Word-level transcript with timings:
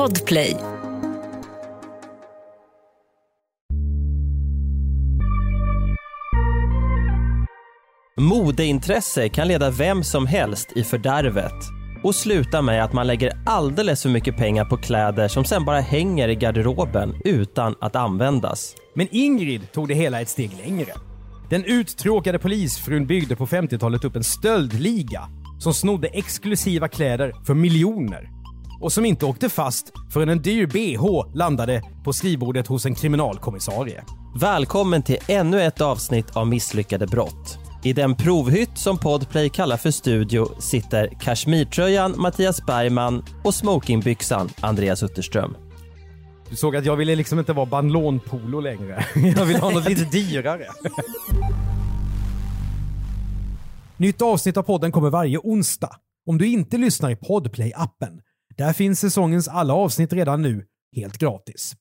Podplay. 0.00 0.56
Modeintresse 8.20 9.28
kan 9.28 9.48
leda 9.48 9.70
vem 9.70 10.04
som 10.04 10.26
helst 10.26 10.72
i 10.76 10.84
fördärvet 10.84 11.52
och 12.04 12.14
sluta 12.14 12.62
med 12.62 12.84
att 12.84 12.92
man 12.92 13.06
lägger 13.06 13.32
alldeles 13.46 14.02
för 14.02 14.08
mycket 14.08 14.36
pengar 14.36 14.64
på 14.64 14.76
kläder 14.76 15.28
som 15.28 15.44
sen 15.44 15.64
bara 15.64 15.80
hänger 15.80 16.28
i 16.28 16.34
garderoben 16.34 17.14
utan 17.24 17.74
att 17.80 17.96
användas. 17.96 18.74
Men 18.94 19.08
Ingrid 19.10 19.72
tog 19.72 19.88
det 19.88 19.94
hela 19.94 20.20
ett 20.20 20.28
steg 20.28 20.50
längre. 20.64 20.92
Den 21.50 21.64
uttråkade 21.64 22.38
polisfrun 22.38 23.06
byggde 23.06 23.36
på 23.36 23.46
50-talet 23.46 24.04
upp 24.04 24.16
en 24.16 24.24
stöldliga 24.24 25.28
som 25.58 25.74
snodde 25.74 26.08
exklusiva 26.08 26.88
kläder 26.88 27.34
för 27.46 27.54
miljoner 27.54 28.39
och 28.80 28.92
som 28.92 29.04
inte 29.04 29.26
åkte 29.26 29.48
fast 29.48 29.92
förrän 30.12 30.28
en 30.28 30.42
dyr 30.42 30.66
bh 30.66 31.36
landade 31.36 31.82
på 32.04 32.12
skrivbordet 32.12 32.66
hos 32.66 32.86
en 32.86 32.94
kriminalkommissarie. 32.94 34.04
Välkommen 34.40 35.02
till 35.02 35.18
ännu 35.28 35.62
ett 35.62 35.80
avsnitt 35.80 36.36
av 36.36 36.46
Misslyckade 36.46 37.06
brott. 37.06 37.58
I 37.84 37.92
den 37.92 38.14
provhytt 38.14 38.78
som 38.78 38.98
Podplay 38.98 39.48
kallar 39.48 39.76
för 39.76 39.90
studio 39.90 40.60
sitter 40.60 41.08
kashmirtröjan 41.20 42.14
Mattias 42.16 42.66
Bergman 42.66 43.24
och 43.44 43.54
smokingbyxan 43.54 44.48
Andreas 44.60 45.02
Utterström. 45.02 45.56
Du 46.50 46.56
såg 46.56 46.76
att 46.76 46.84
jag 46.84 46.96
ville 46.96 47.16
liksom 47.16 47.38
inte 47.38 47.52
vara 47.52 47.66
banlånpolo 47.66 48.60
längre. 48.60 49.04
Jag 49.36 49.44
vill 49.44 49.56
ha 49.56 49.70
något 49.70 49.88
lite 49.88 50.04
dyrare. 50.04 50.66
Nytt 53.96 54.22
avsnitt 54.22 54.56
av 54.56 54.62
podden 54.62 54.92
kommer 54.92 55.10
varje 55.10 55.38
onsdag. 55.38 55.96
Om 56.26 56.38
du 56.38 56.46
inte 56.46 56.78
lyssnar 56.78 57.10
i 57.10 57.14
Podplay-appen, 57.14 58.20
där 58.60 58.72
finns 58.72 59.00
säsongens 59.00 59.48
alla 59.48 59.74
avsnitt 59.74 60.12
redan 60.12 60.42
nu, 60.42 60.64
helt 60.96 61.18
gratis. 61.18 61.74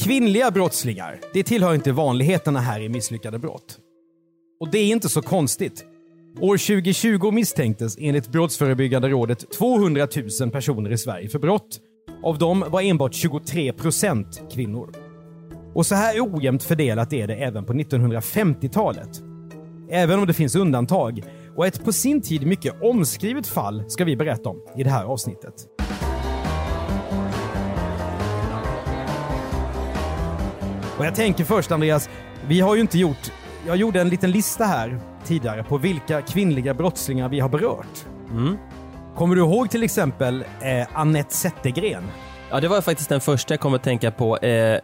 Kvinnliga 0.00 0.50
brottslingar, 0.50 1.20
det 1.32 1.42
tillhör 1.42 1.74
inte 1.74 1.92
vanligheterna 1.92 2.60
här 2.60 2.80
i 2.80 2.88
misslyckade 2.88 3.38
brott. 3.38 3.78
Och 4.60 4.70
det 4.70 4.78
är 4.78 4.92
inte 4.92 5.08
så 5.08 5.22
konstigt. 5.22 5.84
År 6.40 6.56
2020 6.56 7.30
misstänktes 7.30 7.96
enligt 8.00 8.28
Brottsförebyggande 8.28 9.08
rådet 9.08 9.50
200 9.58 10.08
000 10.40 10.50
personer 10.50 10.92
i 10.92 10.98
Sverige 10.98 11.28
för 11.28 11.38
brott. 11.38 11.80
Av 12.22 12.38
dem 12.38 12.64
var 12.68 12.82
enbart 12.82 13.14
23 13.14 13.72
procent 13.72 14.42
kvinnor. 14.52 14.94
Och 15.74 15.86
så 15.86 15.94
här 15.94 16.20
ojämnt 16.20 16.62
fördelat 16.62 17.12
är 17.12 17.26
det 17.26 17.34
även 17.34 17.64
på 17.64 17.72
1950-talet. 17.72 19.22
Även 19.90 20.18
om 20.18 20.26
det 20.26 20.34
finns 20.34 20.54
undantag. 20.56 21.22
Och 21.56 21.66
ett 21.66 21.84
på 21.84 21.92
sin 21.92 22.22
tid 22.22 22.46
mycket 22.46 22.82
omskrivet 22.82 23.46
fall 23.46 23.84
ska 23.88 24.04
vi 24.04 24.16
berätta 24.16 24.48
om 24.48 24.62
i 24.76 24.82
det 24.82 24.90
här 24.90 25.04
avsnittet. 25.04 25.54
Och 30.98 31.06
jag 31.06 31.14
tänker 31.14 31.44
först 31.44 31.72
Andreas, 31.72 32.08
vi 32.48 32.60
har 32.60 32.74
ju 32.74 32.80
inte 32.80 32.98
gjort... 32.98 33.32
Jag 33.66 33.76
gjorde 33.76 34.00
en 34.00 34.08
liten 34.08 34.30
lista 34.30 34.64
här 34.64 35.00
tidigare 35.24 35.64
på 35.64 35.78
vilka 35.78 36.22
kvinnliga 36.22 36.74
brottslingar 36.74 37.28
vi 37.28 37.40
har 37.40 37.48
berört. 37.48 38.06
Mm. 38.30 38.56
Kommer 39.16 39.34
du 39.34 39.40
ihåg 39.40 39.70
till 39.70 39.82
exempel 39.82 40.44
eh, 40.60 40.86
Annette 40.92 41.34
Zettergren? 41.34 42.04
Ja, 42.50 42.60
det 42.60 42.68
var 42.68 42.80
faktiskt 42.80 43.08
den 43.08 43.20
första 43.20 43.54
jag 43.54 43.60
kom 43.60 43.74
att 43.74 43.82
tänka 43.82 44.10
på. 44.10 44.36
Eh, 44.36 44.80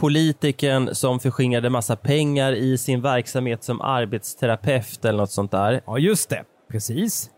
politikern 0.00 0.94
som 0.94 1.20
förskingrade 1.20 1.70
massa 1.70 1.96
pengar 1.96 2.52
i 2.52 2.78
sin 2.78 3.02
verksamhet 3.02 3.64
som 3.64 3.80
arbetsterapeut 3.80 5.04
eller 5.04 5.18
något 5.18 5.30
sånt 5.30 5.50
där. 5.50 5.80
Ja, 5.86 5.98
just 5.98 6.28
det. 6.30 6.42
Precis. 6.70 7.30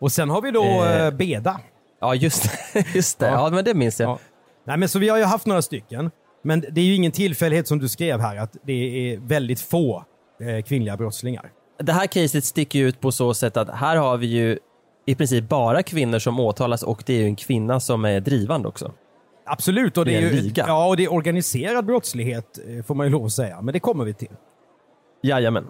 Och 0.00 0.12
sen 0.12 0.30
har 0.30 0.42
vi 0.42 0.50
då 0.50 0.62
Eh. 0.64 1.06
eh, 1.06 1.10
Beda. 1.10 1.60
Ja, 2.00 2.14
just, 2.14 2.44
just 2.94 3.18
det. 3.18 3.26
Ja. 3.26 3.32
Ja. 3.32 3.50
men 3.50 3.64
det 3.64 3.74
minns 3.74 4.00
jag. 4.00 4.10
Ja. 4.10 4.18
Nej, 4.66 4.76
men 4.76 4.88
så 4.88 4.98
vi 4.98 5.08
har 5.08 5.18
ju 5.18 5.24
haft 5.24 5.46
några 5.46 5.62
stycken. 5.62 6.10
Men 6.44 6.60
det 6.70 6.80
är 6.80 6.84
ju 6.84 6.94
ingen 6.94 7.12
tillfällighet 7.12 7.68
som 7.68 7.78
du 7.78 7.88
skrev 7.88 8.20
här 8.20 8.36
att 8.36 8.56
det 8.62 8.72
är 9.12 9.18
väldigt 9.18 9.60
få 9.60 10.04
eh, 10.40 10.62
kvinnliga 10.64 10.96
brottslingar. 10.96 11.50
Det 11.78 11.92
här 11.92 12.06
caset 12.06 12.44
sticker 12.44 12.78
ut 12.78 13.00
på 13.00 13.12
så 13.12 13.34
sätt 13.34 13.56
att 13.56 13.70
här 13.70 13.96
har 13.96 14.16
vi 14.16 14.26
ju 14.26 14.58
i 15.06 15.14
princip 15.14 15.48
bara 15.48 15.82
kvinnor 15.82 16.18
som 16.18 16.40
åtalas 16.40 16.82
och 16.82 17.02
det 17.06 17.12
är 17.14 17.18
ju 17.18 17.24
en 17.24 17.36
kvinna 17.36 17.80
som 17.80 18.04
är 18.04 18.20
drivande 18.20 18.68
också. 18.68 18.92
Absolut, 19.48 19.96
och 19.96 20.04
det, 20.04 20.10
Det 20.10 20.16
är 20.16 20.22
är 20.22 20.42
ju. 20.42 20.52
Ja, 20.54 20.86
och 20.86 20.96
det 20.96 21.04
är 21.04 21.12
organiserad 21.12 21.86
brottslighet 21.86 22.58
eh, 22.68 22.84
får 22.84 22.94
man 22.94 23.06
ju 23.06 23.12
lov 23.12 23.24
att 23.24 23.32
säga, 23.32 23.62
men 23.62 23.72
det 23.72 23.80
kommer 23.80 24.04
vi 24.04 24.14
till. 24.14 24.28
Jajamän. 25.22 25.66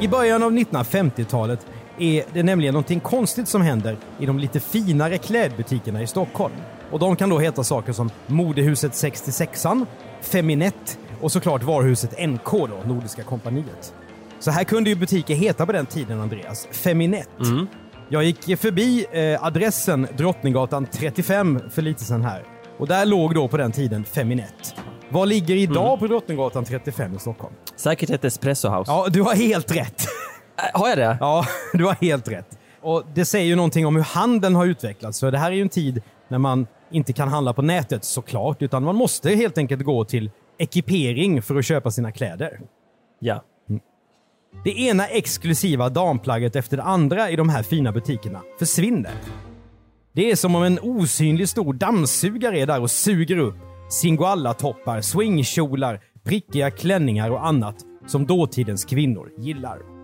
I 0.00 0.08
början 0.08 0.42
av 0.42 0.52
1950-talet 0.52 1.66
är 1.98 2.24
det 2.32 2.42
nämligen 2.42 2.72
någonting 2.72 3.00
konstigt 3.00 3.48
som 3.48 3.62
händer 3.62 3.96
i 4.18 4.26
de 4.26 4.38
lite 4.38 4.60
finare 4.60 5.18
klädbutikerna 5.18 6.02
i 6.02 6.06
Stockholm. 6.06 6.54
Och 6.90 6.98
de 6.98 7.16
kan 7.16 7.30
då 7.30 7.38
heta 7.38 7.64
saker 7.64 7.92
som 7.92 8.10
Modehuset 8.26 8.92
66an, 8.92 9.86
Feminette 10.20 10.92
och 11.20 11.32
såklart 11.32 11.62
varuhuset 11.62 12.28
NK 12.28 12.50
då, 12.50 12.80
Nordiska 12.86 13.22
kompaniet. 13.22 13.94
Så 14.38 14.50
här 14.50 14.64
kunde 14.64 14.90
ju 14.90 14.96
butiker 14.96 15.34
heta 15.34 15.66
på 15.66 15.72
den 15.72 15.86
tiden, 15.86 16.20
Andreas. 16.20 16.68
Feminette. 16.70 17.30
Jag 18.10 18.24
gick 18.24 18.58
förbi 18.58 19.06
eh, 19.12 19.44
adressen 19.44 20.08
Drottninggatan 20.16 20.86
35 20.86 21.60
för 21.70 21.82
lite 21.82 22.04
sedan 22.04 22.22
här. 22.22 22.44
Och 22.78 22.88
där 22.88 23.06
låg 23.06 23.34
då 23.34 23.48
på 23.48 23.56
den 23.56 23.72
tiden 23.72 24.04
Feminette. 24.04 24.74
Vad 25.10 25.28
ligger 25.28 25.56
idag 25.56 25.98
på 25.98 26.06
Drottninggatan 26.06 26.64
35 26.64 27.14
i 27.14 27.18
Stockholm? 27.18 27.54
Säkert 27.76 28.10
ett 28.10 28.24
espresso 28.24 28.68
house. 28.68 28.90
Ja, 28.90 29.06
du 29.10 29.22
har 29.22 29.34
helt 29.34 29.76
rätt. 29.76 30.02
Har 30.74 30.88
jag 30.88 30.98
det? 30.98 31.16
Ja, 31.20 31.44
du 31.72 31.84
har 31.84 31.96
helt 32.00 32.28
rätt. 32.28 32.58
Och 32.82 33.02
det 33.14 33.24
säger 33.24 33.46
ju 33.46 33.56
någonting 33.56 33.86
om 33.86 33.96
hur 33.96 34.02
handeln 34.02 34.54
har 34.54 34.66
utvecklats. 34.66 35.20
För 35.20 35.30
det 35.30 35.38
här 35.38 35.50
är 35.50 35.54
ju 35.54 35.62
en 35.62 35.68
tid 35.68 36.02
när 36.28 36.38
man 36.38 36.66
inte 36.90 37.12
kan 37.12 37.28
handla 37.28 37.52
på 37.52 37.62
nätet 37.62 38.04
såklart, 38.04 38.62
utan 38.62 38.82
man 38.82 38.96
måste 38.96 39.30
helt 39.30 39.58
enkelt 39.58 39.82
gå 39.82 40.04
till 40.04 40.30
ekipering 40.58 41.42
för 41.42 41.56
att 41.56 41.64
köpa 41.64 41.90
sina 41.90 42.12
kläder. 42.12 42.60
Ja. 43.18 43.44
Det 44.64 44.78
ena 44.78 45.06
exklusiva 45.06 45.88
damplagget 45.88 46.56
efter 46.56 46.76
det 46.76 46.82
andra 46.82 47.30
i 47.30 47.36
de 47.36 47.48
här 47.48 47.62
fina 47.62 47.92
butikerna 47.92 48.42
försvinner. 48.58 49.14
Det 50.12 50.30
är 50.30 50.36
som 50.36 50.54
om 50.54 50.62
en 50.62 50.78
osynlig 50.82 51.48
stor 51.48 51.72
dammsugare 51.72 52.60
är 52.60 52.66
där 52.66 52.80
och 52.80 52.90
suger 52.90 53.38
upp 53.38 53.54
singoalla-toppar, 53.90 55.00
swingkjolar, 55.00 56.00
prickiga 56.24 56.70
klänningar 56.70 57.30
och 57.30 57.46
annat 57.46 57.76
som 58.06 58.26
dåtidens 58.26 58.84
kvinnor 58.84 59.30
gillar. 59.38 59.97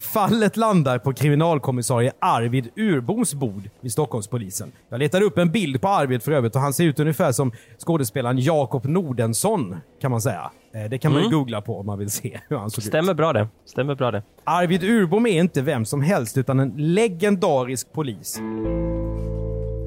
Fallet 0.00 0.56
landar 0.56 0.98
på 0.98 1.12
kriminalkommissarie 1.12 2.12
Arvid 2.18 2.68
Urboms 2.76 3.34
bord 3.34 3.70
vid 3.80 3.92
Stockholmspolisen. 3.92 4.72
Jag 4.88 4.98
letade 4.98 5.24
upp 5.24 5.38
en 5.38 5.50
bild 5.50 5.80
på 5.80 5.88
Arvid 5.88 6.22
för 6.22 6.32
övrigt 6.32 6.54
och 6.54 6.60
han 6.60 6.72
ser 6.72 6.84
ut 6.84 7.00
ungefär 7.00 7.32
som 7.32 7.52
skådespelaren 7.78 8.38
Jakob 8.38 8.84
Nordensson 8.86 9.76
kan 10.00 10.10
man 10.10 10.20
säga. 10.20 10.50
Eh, 10.74 10.90
Det 10.90 10.98
kan 10.98 11.12
man 11.12 11.22
ju 11.22 11.28
googla 11.30 11.60
på 11.60 11.80
om 11.80 11.86
man 11.86 11.98
vill 11.98 12.10
se 12.10 12.40
hur 12.48 12.56
han 12.56 12.70
såg 12.70 12.82
ut. 12.84 12.88
Stämmer 12.88 13.14
bra 13.14 13.32
det. 13.32 13.48
Stämmer 13.66 13.94
bra 13.94 14.10
det. 14.10 14.22
Arvid 14.44 14.84
Urbom 14.84 15.26
är 15.26 15.40
inte 15.40 15.62
vem 15.62 15.84
som 15.84 16.02
helst 16.02 16.38
utan 16.38 16.60
en 16.60 16.72
legendarisk 16.76 17.92
polis. 17.92 18.38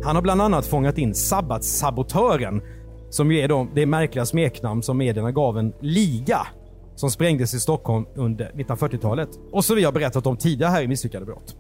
Han 0.04 0.16
har 0.16 0.22
bland 0.22 0.42
annat 0.42 0.66
fångat 0.66 0.98
in 0.98 1.16
Sabbatssabotören, 1.16 2.62
som 3.10 3.32
ju 3.32 3.40
är 3.40 3.48
då 3.48 3.68
det 3.76 3.86
märkliga 3.86 4.26
smeknamn 4.26 4.84
som 4.84 4.98
medierna 4.98 5.32
gav 5.32 5.58
en 5.58 5.74
liga 5.80 6.48
som 7.02 7.12
sprängdes 7.12 7.54
i 7.54 7.60
Stockholm 7.60 8.06
under 8.16 8.52
1940-talet 8.52 9.30
och 9.52 9.66
som 9.66 9.76
vi 9.76 9.84
har 9.84 9.92
berättat 9.92 10.28
om 10.28 10.38
tidigare 10.38 10.72
här 10.72 10.82
i 10.82 10.88
Misslyckade 10.88 11.26
brott. 11.26 11.56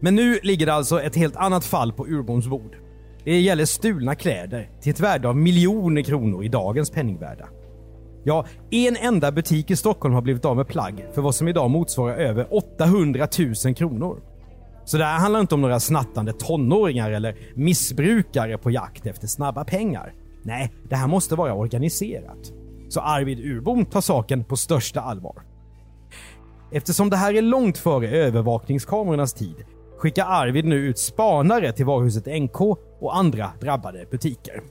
Men 0.00 0.14
nu 0.14 0.38
ligger 0.42 0.66
det 0.66 0.74
alltså 0.74 1.02
ett 1.02 1.16
helt 1.16 1.36
annat 1.36 1.64
fall 1.64 1.92
på 1.92 2.06
Urboms 2.06 2.46
bord. 2.46 2.76
Det 3.24 3.40
gäller 3.40 3.64
stulna 3.64 4.14
kläder 4.14 4.70
till 4.80 4.92
ett 4.92 5.00
värde 5.00 5.28
av 5.28 5.36
miljoner 5.36 6.02
kronor 6.02 6.44
i 6.44 6.48
dagens 6.48 6.90
penningvärde. 6.90 7.46
Ja, 8.24 8.46
en 8.70 8.96
enda 8.96 9.32
butik 9.32 9.70
i 9.70 9.76
Stockholm 9.76 10.14
har 10.14 10.22
blivit 10.22 10.44
av 10.44 10.56
med 10.56 10.68
plagg 10.68 11.06
för 11.12 11.22
vad 11.22 11.34
som 11.34 11.48
idag 11.48 11.70
motsvarar 11.70 12.16
över 12.16 12.54
800 12.54 13.28
000 13.64 13.74
kronor. 13.74 14.22
Så 14.84 14.98
det 14.98 15.04
här 15.04 15.18
handlar 15.18 15.40
inte 15.40 15.54
om 15.54 15.60
några 15.60 15.80
snattande 15.80 16.32
tonåringar 16.32 17.10
eller 17.10 17.36
missbrukare 17.54 18.58
på 18.58 18.70
jakt 18.70 19.06
efter 19.06 19.26
snabba 19.26 19.64
pengar. 19.64 20.14
Nej, 20.42 20.72
det 20.88 20.96
här 20.96 21.06
måste 21.06 21.34
vara 21.34 21.54
organiserat. 21.54 22.52
Så 22.94 23.00
Arvid 23.00 23.40
Urbom 23.40 23.84
tar 23.84 24.00
saken 24.00 24.44
på 24.44 24.56
största 24.56 25.00
allvar. 25.00 25.42
Eftersom 26.72 27.10
det 27.10 27.16
här 27.16 27.34
är 27.34 27.42
långt 27.42 27.78
före 27.78 28.08
övervakningskamerornas 28.08 29.32
tid 29.32 29.64
skickar 29.98 30.26
Arvid 30.26 30.64
nu 30.64 30.76
ut 30.76 30.98
spanare 30.98 31.72
till 31.72 31.86
varuhuset 31.86 32.42
NK 32.42 32.60
och 33.00 33.16
andra 33.16 33.50
drabbade 33.60 34.06
butiker. 34.10 34.62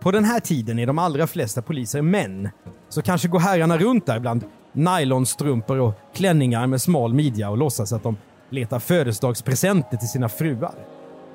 På 0.00 0.10
den 0.10 0.24
här 0.24 0.40
tiden 0.40 0.78
är 0.78 0.86
de 0.86 0.98
allra 0.98 1.26
flesta 1.26 1.62
poliser 1.62 2.02
män, 2.02 2.48
så 2.88 3.02
kanske 3.02 3.28
går 3.28 3.38
herrarna 3.38 3.78
runt 3.78 4.06
där 4.06 4.18
bland 4.18 4.44
nylonstrumpor 4.72 5.78
och 5.78 5.94
klänningar 6.14 6.66
med 6.66 6.82
smal 6.82 7.14
midja 7.14 7.50
och 7.50 7.58
låtsas 7.58 7.92
att 7.92 8.02
de 8.02 8.16
letar 8.50 8.78
födelsedagspresenter 8.78 9.96
till 9.96 10.08
sina 10.08 10.28
fruar. 10.28 10.74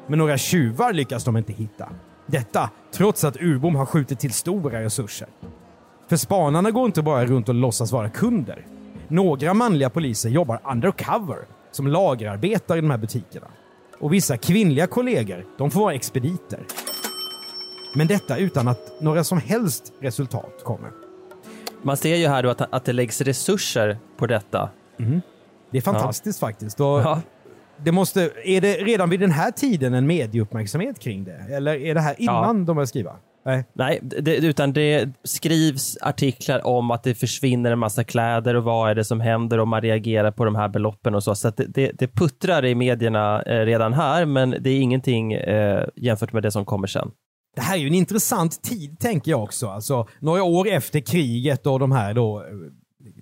Men 0.08 0.20
några 0.20 0.38
tjuvar 0.38 0.94
lyckas 0.94 1.24
de 1.24 1.38
inte 1.38 1.54
hitta. 1.54 1.90
Detta 2.26 2.70
trots 2.92 3.24
att 3.24 3.38
Urbom 3.42 3.76
har 3.76 3.86
skjutit 3.86 4.20
till 4.20 4.34
stora 4.34 4.82
resurser. 4.84 5.28
För 6.10 6.18
spanarna 6.18 6.72
går 6.72 6.86
inte 6.86 7.02
bara 7.02 7.26
runt 7.26 7.50
och 7.50 7.56
låtsas 7.56 7.92
vara 7.92 8.10
kunder. 8.10 8.66
Några 9.08 9.54
manliga 9.54 9.90
poliser 9.90 10.30
jobbar 10.30 10.60
undercover 10.72 11.38
som 11.72 11.88
lagerarbetare 11.88 12.78
i 12.78 12.82
de 12.82 12.90
här 12.92 12.98
butikerna. 12.98 13.48
Och 14.00 14.14
vissa 14.14 14.38
kvinnliga 14.38 14.88
kollegor, 14.88 15.46
de 15.58 15.72
får 15.72 15.80
vara 15.82 15.94
expediter. 15.94 16.60
Men 17.96 18.08
detta 18.08 18.38
utan 18.38 18.68
att 18.68 19.02
några 19.02 19.24
som 19.24 19.38
helst 19.38 19.94
resultat 20.02 20.62
kommer. 20.64 20.92
Man 21.82 21.98
ser 21.98 22.16
ju 22.16 22.28
här 22.28 22.44
då 22.44 22.50
att, 22.50 22.62
att 22.74 22.86
det 22.86 22.94
läggs 22.94 23.22
resurser 23.22 23.98
på 24.18 24.28
detta. 24.28 24.70
Det 25.72 25.78
är 25.78 25.82
fantastiskt 25.82 26.40
faktiskt. 26.40 26.80
Och 26.80 26.86
Ja. 26.86 27.22
Det 27.84 27.92
måste, 27.92 28.32
är 28.44 28.62
det 28.62 28.74
redan 28.74 29.10
vid 29.10 29.20
den 29.20 29.32
här 29.32 29.52
tiden 29.52 29.94
en 29.94 30.08
medieuppmärksamhet 30.08 31.00
kring 31.00 31.24
det? 31.24 31.56
Eller 31.56 31.76
är 31.76 31.94
det 31.94 32.02
här 32.02 32.16
innan 32.18 32.66
de 32.66 32.76
börjar 32.76 32.86
skriva? 32.86 33.16
Nej. 33.46 33.66
Nej, 33.74 34.00
det, 34.02 34.36
utan 34.36 34.74
det 34.74 35.10
skrivs 35.24 35.98
artiklar 36.02 36.68
om 36.68 36.92
att 36.92 37.04
det 37.04 37.16
försvinner 37.16 37.72
en 37.72 37.80
massa 37.80 38.04
kläder 38.04 38.56
och 38.56 38.64
vad 38.64 38.90
är 38.90 38.96
det 38.96 39.06
som 39.06 39.22
händer 39.22 39.58
och 39.58 39.68
man 39.68 39.82
reagerar 39.82 40.32
på 40.32 40.46
de 40.46 40.56
här 40.56 40.70
beloppen 40.70 41.16
och 41.16 41.24
så. 41.24 41.36
Så 41.36 41.50
det, 41.50 41.66
det, 41.66 41.92
det 41.92 42.08
puttrar 42.08 42.66
i 42.66 42.76
medierna 42.76 43.42
eh, 43.42 43.66
redan 43.66 43.94
här, 43.94 44.26
men 44.26 44.56
det 44.60 44.70
är 44.70 44.80
ingenting 44.80 45.34
eh, 45.34 45.86
jämfört 45.96 46.34
med 46.34 46.44
det 46.44 46.52
som 46.52 46.66
kommer 46.66 46.88
sen. 46.88 47.12
Det 47.56 47.62
här 47.62 47.76
är 47.76 47.80
ju 47.80 47.88
en 47.88 47.94
intressant 47.94 48.64
tid, 48.64 49.00
tänker 49.00 49.32
jag 49.32 49.44
också. 49.44 49.68
Alltså, 49.68 50.08
några 50.20 50.44
år 50.44 50.68
efter 50.68 51.00
kriget 51.00 51.68
och 51.68 51.80
de 51.80 51.92
här 51.92 52.14
då, 52.14 52.40
eh, 52.40 52.46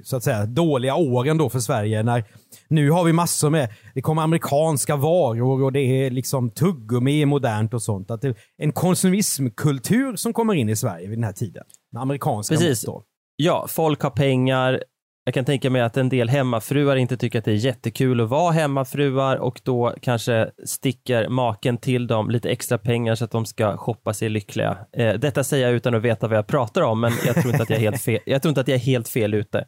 så 0.04 0.16
att 0.18 0.24
säga, 0.24 0.46
dåliga 0.46 0.96
åren 0.96 1.38
då 1.38 1.50
för 1.50 1.60
Sverige. 1.60 2.04
När, 2.04 2.24
nu 2.68 2.92
har 2.92 3.04
vi 3.04 3.14
massor 3.14 3.50
med, 3.50 3.70
det 3.94 4.02
kommer 4.02 4.22
amerikanska 4.22 4.96
varor 4.96 5.64
och 5.64 5.72
det 5.72 5.80
är 5.80 6.12
liksom 6.12 6.50
tuggummi 6.50 7.26
modernt 7.26 7.74
och 7.74 7.82
sånt. 7.82 8.12
Att 8.12 8.22
det 8.22 8.28
är 8.28 8.36
en 8.58 8.72
konsumismkultur 8.72 10.16
som 10.16 10.34
kommer 10.34 10.54
in 10.54 10.70
i 10.70 10.76
Sverige 10.76 11.08
vid 11.08 11.18
den 11.18 11.24
här 11.24 11.34
tiden. 11.34 11.64
Den 11.92 12.02
amerikanska 12.02 12.56
Precis. 12.56 12.82
då. 12.82 13.04
Ja, 13.36 13.66
folk 13.70 14.02
har 14.02 14.10
pengar. 14.10 14.84
Jag 15.24 15.34
kan 15.34 15.46
tänka 15.46 15.70
mig 15.70 15.82
att 15.82 15.98
en 15.98 16.10
del 16.10 16.30
hemmafruar 16.30 16.96
inte 16.96 17.18
tycker 17.18 17.40
att 17.40 17.46
det 17.46 17.52
är 17.52 17.56
jättekul 17.56 18.22
att 18.22 18.30
vara 18.30 18.52
hemmafruar 18.52 19.38
och 19.38 19.62
då 19.64 19.96
kanske 20.02 20.52
sticker 20.66 21.30
maken 21.30 21.78
till 21.78 22.08
dem 22.08 22.30
lite 22.30 22.50
extra 22.50 22.78
pengar 22.78 23.16
så 23.16 23.26
att 23.26 23.32
de 23.32 23.46
ska 23.46 23.78
shoppa 23.78 24.14
sig 24.14 24.30
lyckliga. 24.30 24.78
Eh, 24.98 25.14
detta 25.14 25.44
säger 25.44 25.68
jag 25.68 25.76
utan 25.76 25.96
att 25.96 26.02
veta 26.02 26.28
vad 26.28 26.38
jag 26.38 26.48
pratar 26.48 26.82
om, 26.82 27.02
men 27.02 27.12
jag 27.26 27.36
tror 27.36 27.52
inte 27.52 27.64
att 27.64 27.70
jag 27.70 27.78
är 27.78 27.84
helt 27.84 28.02
fel, 28.02 28.20
jag 28.26 28.42
tror 28.42 28.50
inte 28.50 28.62
att 28.62 28.68
jag 28.68 28.76
är 28.76 28.80
helt 28.80 29.08
fel 29.08 29.34
ute. 29.34 29.66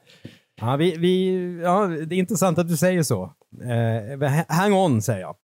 Ja, 0.61 0.75
vi, 0.75 0.97
vi, 0.97 1.59
ja, 1.63 1.88
det 1.88 2.15
är 2.15 2.19
intressant 2.19 2.57
att 2.57 2.67
du 2.67 2.77
säger 2.77 3.03
så. 3.03 3.23
Eh, 3.63 4.31
hang 4.47 4.73
on, 4.73 5.01
säger 5.01 5.21
jag. 5.21 5.35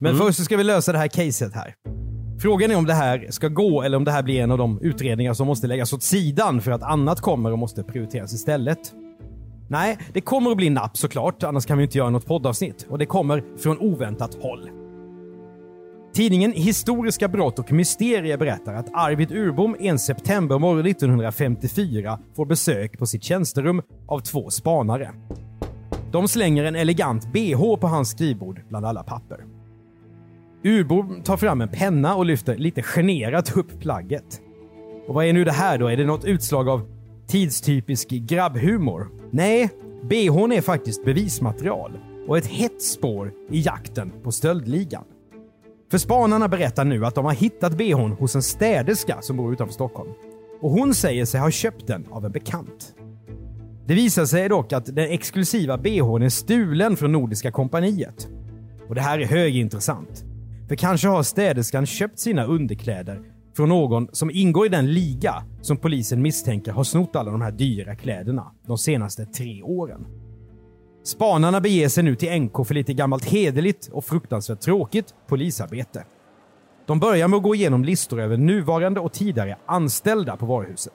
Men 0.00 0.16
först 0.16 0.38
så 0.38 0.44
ska 0.44 0.56
vi 0.56 0.64
lösa 0.64 0.92
det 0.92 0.98
här 0.98 1.08
caset 1.08 1.54
här. 1.54 1.74
Frågan 2.42 2.70
är 2.70 2.76
om 2.76 2.86
det 2.86 2.94
här 2.94 3.26
ska 3.30 3.48
gå 3.48 3.82
eller 3.82 3.96
om 3.96 4.04
det 4.04 4.10
här 4.10 4.22
blir 4.22 4.40
en 4.40 4.50
av 4.50 4.58
de 4.58 4.80
utredningar 4.82 5.34
som 5.34 5.46
måste 5.46 5.66
läggas 5.66 5.92
åt 5.92 6.02
sidan 6.02 6.60
för 6.60 6.70
att 6.70 6.82
annat 6.82 7.20
kommer 7.20 7.52
och 7.52 7.58
måste 7.58 7.82
prioriteras 7.82 8.32
istället. 8.32 8.92
Nej, 9.74 9.98
det 10.12 10.20
kommer 10.20 10.50
att 10.50 10.56
bli 10.56 10.70
napp 10.70 10.96
såklart, 10.96 11.42
annars 11.42 11.66
kan 11.66 11.78
vi 11.78 11.84
inte 11.84 11.98
göra 11.98 12.10
något 12.10 12.26
poddavsnitt. 12.26 12.86
Och 12.88 12.98
det 12.98 13.06
kommer 13.06 13.44
från 13.58 13.78
oväntat 13.78 14.34
håll. 14.34 14.70
Tidningen 16.12 16.52
Historiska 16.52 17.28
brott 17.28 17.58
och 17.58 17.72
mysterier 17.72 18.38
berättar 18.38 18.74
att 18.74 18.86
Arvid 18.92 19.32
Urbom 19.32 19.76
en 19.80 19.98
septembermorgon 19.98 20.86
1954 20.86 22.18
får 22.36 22.46
besök 22.46 22.98
på 22.98 23.06
sitt 23.06 23.22
tjänsterum 23.22 23.82
av 24.08 24.20
två 24.20 24.50
spanare. 24.50 25.10
De 26.12 26.28
slänger 26.28 26.64
en 26.64 26.76
elegant 26.76 27.32
bh 27.32 27.76
på 27.76 27.86
hans 27.86 28.10
skrivbord 28.10 28.60
bland 28.68 28.86
alla 28.86 29.02
papper. 29.02 29.44
Urbom 30.64 31.22
tar 31.22 31.36
fram 31.36 31.60
en 31.60 31.68
penna 31.68 32.14
och 32.14 32.26
lyfter 32.26 32.56
lite 32.56 32.82
generat 32.82 33.56
upp 33.56 33.80
plagget. 33.80 34.40
Och 35.08 35.14
vad 35.14 35.24
är 35.24 35.32
nu 35.32 35.44
det 35.44 35.52
här 35.52 35.78
då? 35.78 35.88
Är 35.88 35.96
det 35.96 36.04
något 36.04 36.24
utslag 36.24 36.68
av 36.68 36.93
tidstypisk 37.28 38.08
grabbhumor? 38.08 39.08
Nej, 39.30 39.70
bhn 40.02 40.52
är 40.52 40.60
faktiskt 40.60 41.04
bevismaterial 41.04 41.98
och 42.28 42.38
ett 42.38 42.46
hett 42.46 42.82
spår 42.82 43.32
i 43.50 43.60
jakten 43.60 44.12
på 44.22 44.32
stöldligan. 44.32 45.04
För 45.90 45.98
spanarna 45.98 46.48
berättar 46.48 46.84
nu 46.84 47.06
att 47.06 47.14
de 47.14 47.24
har 47.24 47.32
hittat 47.32 47.76
bhn 47.76 48.12
hos 48.12 48.34
en 48.34 48.42
städerska 48.42 49.22
som 49.22 49.36
bor 49.36 49.52
utanför 49.52 49.74
Stockholm. 49.74 50.10
Och 50.60 50.70
hon 50.70 50.94
säger 50.94 51.24
sig 51.24 51.40
ha 51.40 51.50
köpt 51.50 51.86
den 51.86 52.06
av 52.10 52.24
en 52.24 52.32
bekant. 52.32 52.94
Det 53.86 53.94
visar 53.94 54.24
sig 54.24 54.48
dock 54.48 54.72
att 54.72 54.86
den 54.96 55.10
exklusiva 55.10 55.78
bhn 55.78 56.22
är 56.22 56.28
stulen 56.28 56.96
från 56.96 57.12
Nordiska 57.12 57.50
kompaniet. 57.50 58.28
Och 58.88 58.94
det 58.94 59.00
här 59.00 59.18
är 59.18 59.26
högintressant. 59.26 60.24
För 60.68 60.76
kanske 60.76 61.08
har 61.08 61.22
städerskan 61.22 61.86
köpt 61.86 62.18
sina 62.18 62.44
underkläder 62.44 63.33
från 63.56 63.68
någon 63.68 64.08
som 64.12 64.30
ingår 64.30 64.66
i 64.66 64.68
den 64.68 64.94
liga 64.94 65.44
som 65.62 65.76
polisen 65.76 66.22
misstänker 66.22 66.72
har 66.72 66.84
snott 66.84 67.16
alla 67.16 67.30
de 67.30 67.40
här 67.40 67.52
dyra 67.52 67.94
kläderna 67.94 68.52
de 68.66 68.78
senaste 68.78 69.26
tre 69.26 69.62
åren. 69.62 70.06
Spanarna 71.04 71.60
beger 71.60 71.88
sig 71.88 72.04
nu 72.04 72.16
till 72.16 72.40
NK 72.40 72.66
för 72.66 72.74
lite 72.74 72.94
gammalt 72.94 73.24
hederligt 73.24 73.88
och 73.88 74.04
fruktansvärt 74.04 74.60
tråkigt 74.60 75.14
polisarbete. 75.26 76.04
De 76.86 77.00
börjar 77.00 77.28
med 77.28 77.36
att 77.36 77.42
gå 77.42 77.54
igenom 77.54 77.84
listor 77.84 78.20
över 78.20 78.36
nuvarande 78.36 79.00
och 79.00 79.12
tidigare 79.12 79.56
anställda 79.66 80.36
på 80.36 80.46
varuhuset. 80.46 80.92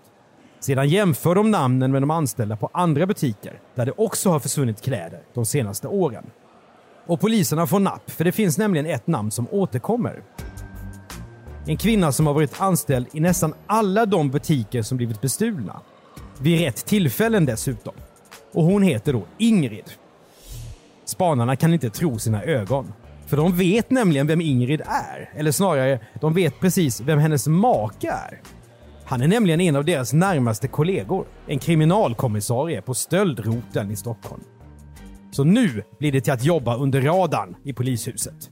Sedan 0.59 0.89
jämför 0.89 1.35
de 1.35 1.51
namnen 1.51 1.91
med 1.91 2.01
de 2.01 2.11
anställda 2.11 2.57
på 2.57 2.69
andra 2.73 3.05
butiker 3.05 3.61
där 3.75 3.85
det 3.85 3.93
också 3.97 4.29
har 4.29 4.39
försvunnit 4.39 4.81
kläder 4.81 5.21
de 5.33 5.45
senaste 5.45 5.87
åren. 5.87 6.25
Och 7.05 7.19
poliserna 7.19 7.67
får 7.67 7.79
napp, 7.79 8.11
för 8.11 8.23
det 8.23 8.31
finns 8.31 8.57
nämligen 8.57 8.85
ett 8.85 9.07
namn 9.07 9.31
som 9.31 9.47
återkommer. 9.51 10.23
En 11.69 11.77
kvinna 11.77 12.11
som 12.11 12.27
har 12.27 12.33
varit 12.33 12.61
anställd 12.61 13.07
i 13.13 13.19
nästan 13.19 13.53
alla 13.67 14.05
de 14.05 14.29
butiker 14.29 14.81
som 14.81 14.97
blivit 14.97 15.21
bestulna. 15.21 15.81
Vid 16.41 16.59
rätt 16.59 16.85
tillfällen 16.85 17.45
dessutom. 17.45 17.93
Och 18.53 18.63
hon 18.63 18.83
heter 18.83 19.13
då 19.13 19.23
Ingrid. 19.37 19.83
Spanarna 21.05 21.55
kan 21.55 21.73
inte 21.73 21.89
tro 21.89 22.19
sina 22.19 22.43
ögon. 22.43 22.93
För 23.27 23.37
de 23.37 23.57
vet 23.57 23.91
nämligen 23.91 24.27
vem 24.27 24.41
Ingrid 24.41 24.81
är. 24.81 25.33
Eller 25.35 25.51
snarare, 25.51 25.99
de 26.21 26.33
vet 26.33 26.59
precis 26.59 27.01
vem 27.01 27.19
hennes 27.19 27.47
make 27.47 28.07
är. 28.07 28.41
Han 29.05 29.21
är 29.21 29.27
nämligen 29.27 29.61
en 29.61 29.75
av 29.75 29.85
deras 29.85 30.13
närmaste 30.13 30.67
kollegor. 30.67 31.25
En 31.47 31.59
kriminalkommissarie 31.59 32.81
på 32.81 32.93
stöldroten 32.93 33.91
i 33.91 33.95
Stockholm. 33.95 34.43
Så 35.31 35.43
nu 35.43 35.83
blir 35.99 36.11
det 36.11 36.21
till 36.21 36.33
att 36.33 36.43
jobba 36.43 36.77
under 36.77 37.01
radarn 37.01 37.55
i 37.63 37.73
polishuset. 37.73 38.51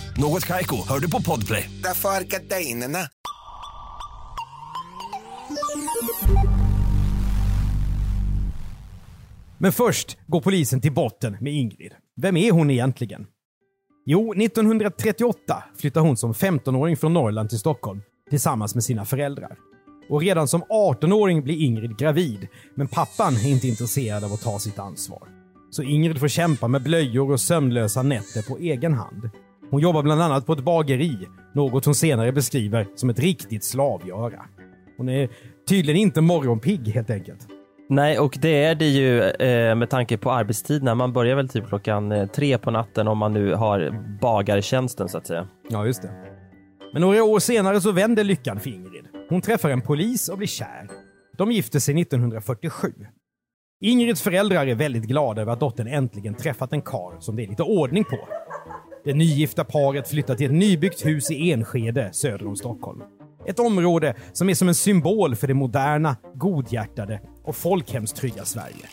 Något 0.21 0.45
Kaiko, 0.45 0.75
hör 0.87 0.99
du 0.99 1.11
på 1.11 1.21
Podplay. 1.21 1.69
Därför 1.83 2.09
är 2.09 2.21
gardinerna. 2.21 2.99
Men 9.57 9.71
först 9.71 10.17
går 10.27 10.41
polisen 10.41 10.81
till 10.81 10.91
botten 10.91 11.37
med 11.41 11.53
Ingrid. 11.53 11.91
Vem 12.21 12.37
är 12.37 12.51
hon 12.51 12.69
egentligen? 12.69 13.27
Jo, 14.05 14.33
1938 14.33 15.63
flyttar 15.77 16.01
hon 16.01 16.17
som 16.17 16.33
15-åring 16.33 16.97
från 16.97 17.13
Norrland 17.13 17.49
till 17.49 17.59
Stockholm 17.59 18.01
tillsammans 18.29 18.75
med 18.75 18.83
sina 18.83 19.05
föräldrar. 19.05 19.57
Och 20.09 20.21
redan 20.21 20.47
som 20.47 20.63
18-åring 20.63 21.43
blir 21.43 21.61
Ingrid 21.61 21.97
gravid, 21.97 22.47
men 22.75 22.87
pappan 22.87 23.33
är 23.33 23.49
inte 23.49 23.67
intresserad 23.67 24.23
av 24.23 24.33
att 24.33 24.41
ta 24.41 24.59
sitt 24.59 24.79
ansvar. 24.79 25.27
Så 25.71 25.83
Ingrid 25.83 26.19
får 26.19 26.27
kämpa 26.27 26.67
med 26.67 26.83
blöjor 26.83 27.31
och 27.31 27.39
sömnlösa 27.39 28.03
nätter 28.03 28.41
på 28.41 28.57
egen 28.57 28.93
hand. 28.93 29.29
Hon 29.71 29.81
jobbar 29.81 30.03
bland 30.03 30.21
annat 30.21 30.45
på 30.45 30.53
ett 30.53 30.63
bageri, 30.63 31.27
något 31.53 31.85
hon 31.85 31.95
senare 31.95 32.31
beskriver 32.31 32.87
som 32.95 33.09
ett 33.09 33.19
riktigt 33.19 33.63
slavgöra. 33.63 34.45
Hon 34.97 35.09
är 35.09 35.29
tydligen 35.69 36.01
inte 36.01 36.21
morgonpigg 36.21 36.87
helt 36.87 37.09
enkelt. 37.09 37.47
Nej, 37.89 38.19
och 38.19 38.37
det 38.41 38.63
är 38.63 38.75
det 38.75 38.85
ju 38.85 39.21
eh, 39.21 39.75
med 39.75 39.89
tanke 39.89 40.17
på 40.17 40.31
arbetstiderna. 40.31 40.95
Man 40.95 41.13
börjar 41.13 41.35
väl 41.35 41.49
typ 41.49 41.67
klockan 41.67 42.11
eh, 42.11 42.27
tre 42.27 42.57
på 42.57 42.71
natten 42.71 43.07
om 43.07 43.17
man 43.17 43.33
nu 43.33 43.53
har 43.53 44.03
bagartjänsten 44.21 45.09
så 45.09 45.17
att 45.17 45.27
säga. 45.27 45.47
Ja, 45.69 45.85
just 45.85 46.01
det. 46.01 46.11
Men 46.93 47.01
några 47.01 47.23
år 47.23 47.39
senare 47.39 47.81
så 47.81 47.91
vänder 47.91 48.23
lyckan 48.23 48.59
för 48.59 48.69
Ingrid. 48.69 49.07
Hon 49.29 49.41
träffar 49.41 49.69
en 49.69 49.81
polis 49.81 50.29
och 50.29 50.37
blir 50.37 50.47
kär. 50.47 50.87
De 51.37 51.51
gifter 51.51 51.79
sig 51.79 52.01
1947. 52.01 52.93
Ingrids 53.81 54.21
föräldrar 54.21 54.67
är 54.67 54.75
väldigt 54.75 55.03
glada 55.03 55.41
över 55.41 55.53
att 55.53 55.59
dottern 55.59 55.87
äntligen 55.87 56.35
träffat 56.35 56.73
en 56.73 56.81
karl 56.81 57.19
som 57.19 57.35
det 57.35 57.43
är 57.43 57.47
lite 57.47 57.63
ordning 57.63 58.03
på. 58.03 58.17
Det 59.03 59.13
nygifta 59.13 59.63
paret 59.63 60.07
flyttar 60.07 60.35
till 60.35 60.45
ett 60.45 60.51
nybyggt 60.51 61.05
hus 61.05 61.31
i 61.31 61.51
Enskede 61.51 62.09
söder 62.13 62.47
om 62.47 62.55
Stockholm. 62.55 63.01
Ett 63.45 63.59
område 63.59 64.15
som 64.33 64.49
är 64.49 64.53
som 64.53 64.67
en 64.67 64.75
symbol 64.75 65.35
för 65.35 65.47
det 65.47 65.53
moderna, 65.53 66.17
godhjärtade 66.35 67.21
och 67.43 67.55
folkhemstrygga 67.55 68.45
Sverige. 68.45 68.85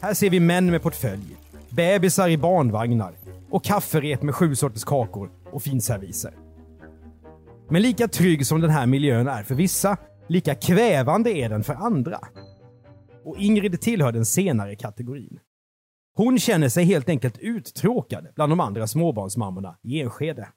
Här 0.00 0.14
ser 0.14 0.30
vi 0.30 0.40
män 0.40 0.70
med 0.70 0.82
portfölj. 0.82 1.36
bebisar 1.70 2.28
i 2.28 2.38
barnvagnar 2.38 3.14
och 3.50 3.64
kafferep 3.64 4.22
med 4.22 4.34
sju 4.34 4.54
sorters 4.54 4.84
kakor 4.84 5.30
och 5.52 5.62
finserviser. 5.62 6.34
Men 7.70 7.82
lika 7.82 8.08
trygg 8.08 8.46
som 8.46 8.60
den 8.60 8.70
här 8.70 8.86
miljön 8.86 9.28
är 9.28 9.42
för 9.42 9.54
vissa, 9.54 9.96
lika 10.28 10.54
kvävande 10.54 11.30
är 11.30 11.48
den 11.48 11.64
för 11.64 11.74
andra. 11.74 12.18
Och 13.24 13.36
Ingrid 13.38 13.80
tillhör 13.80 14.12
den 14.12 14.26
senare 14.26 14.76
kategorin. 14.76 15.38
Hon 16.14 16.38
känner 16.38 16.68
sig 16.68 16.84
helt 16.84 17.08
enkelt 17.08 17.38
uttråkad 17.38 18.26
bland 18.34 18.52
de 18.52 18.60
andra 18.60 18.86
småbarnsmammorna 18.86 19.78
i 19.82 20.00
Enskede. 20.00 20.48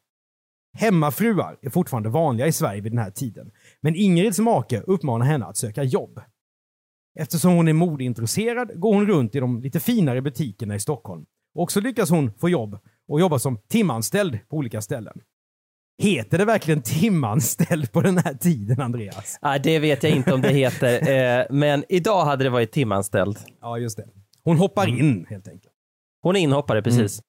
Hemmafruar 0.77 1.57
är 1.61 1.69
fortfarande 1.69 2.09
vanliga 2.09 2.47
i 2.47 2.51
Sverige 2.51 2.81
vid 2.81 2.91
den 2.91 2.99
här 2.99 3.11
tiden, 3.11 3.51
men 3.81 3.95
Ingrids 3.95 4.39
make 4.39 4.81
uppmanar 4.81 5.25
henne 5.25 5.45
att 5.45 5.57
söka 5.57 5.83
jobb. 5.83 6.21
Eftersom 7.19 7.53
hon 7.53 7.67
är 7.67 7.73
modeintresserad 7.73 8.79
går 8.79 8.93
hon 8.93 9.07
runt 9.07 9.35
i 9.35 9.39
de 9.39 9.61
lite 9.61 9.79
finare 9.79 10.21
butikerna 10.21 10.75
i 10.75 10.79
Stockholm. 10.79 11.25
Och 11.55 11.71
så 11.71 11.81
lyckas 11.81 12.09
hon 12.09 12.31
få 12.39 12.49
jobb 12.49 12.79
och 13.07 13.19
jobba 13.19 13.39
som 13.39 13.57
timanställd 13.67 14.39
på 14.49 14.57
olika 14.57 14.81
ställen. 14.81 15.21
Heter 15.97 16.37
det 16.37 16.45
verkligen 16.45 16.81
timanställd 16.81 17.91
på 17.91 18.01
den 18.01 18.17
här 18.17 18.33
tiden, 18.33 18.81
Andreas? 18.81 19.39
Nej, 19.41 19.59
det 19.63 19.79
vet 19.79 20.03
jag 20.03 20.11
inte 20.11 20.33
om 20.33 20.41
det 20.41 20.53
heter, 20.53 21.09
eh, 21.39 21.45
men 21.49 21.83
idag 21.89 22.25
hade 22.25 22.43
det 22.43 22.49
varit 22.49 22.71
timanställd. 22.71 23.37
Ja, 23.61 23.77
just 23.77 23.97
det. 23.97 24.05
Hon 24.45 24.57
hoppar 24.57 24.87
in 24.87 25.25
helt 25.29 25.47
enkelt. 25.47 25.73
Hon 26.21 26.35
är 26.35 26.39
inhoppare, 26.39 26.81
precis. 26.81 27.21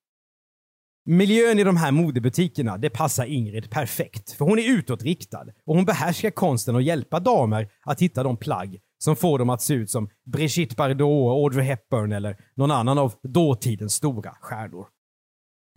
Miljön 1.08 1.58
i 1.58 1.64
de 1.64 1.76
här 1.76 1.92
modebutikerna, 1.92 2.78
det 2.78 2.90
passar 2.90 3.24
Ingrid 3.24 3.70
perfekt. 3.70 4.32
För 4.32 4.44
hon 4.44 4.58
är 4.58 4.70
utåtriktad 4.70 5.46
och 5.64 5.74
hon 5.74 5.84
behärskar 5.84 6.30
konsten 6.30 6.76
att 6.76 6.84
hjälpa 6.84 7.20
damer 7.20 7.68
att 7.82 8.02
hitta 8.02 8.22
de 8.22 8.36
plagg 8.36 8.78
som 8.98 9.16
får 9.16 9.38
dem 9.38 9.50
att 9.50 9.62
se 9.62 9.74
ut 9.74 9.90
som 9.90 10.08
Brigitte 10.24 10.74
Bardot, 10.74 11.44
Audrey 11.44 11.64
Hepburn 11.64 12.12
eller 12.12 12.36
någon 12.54 12.70
annan 12.70 12.98
av 12.98 13.14
dåtidens 13.22 13.94
stora 13.94 14.36
stjärnor. 14.40 14.86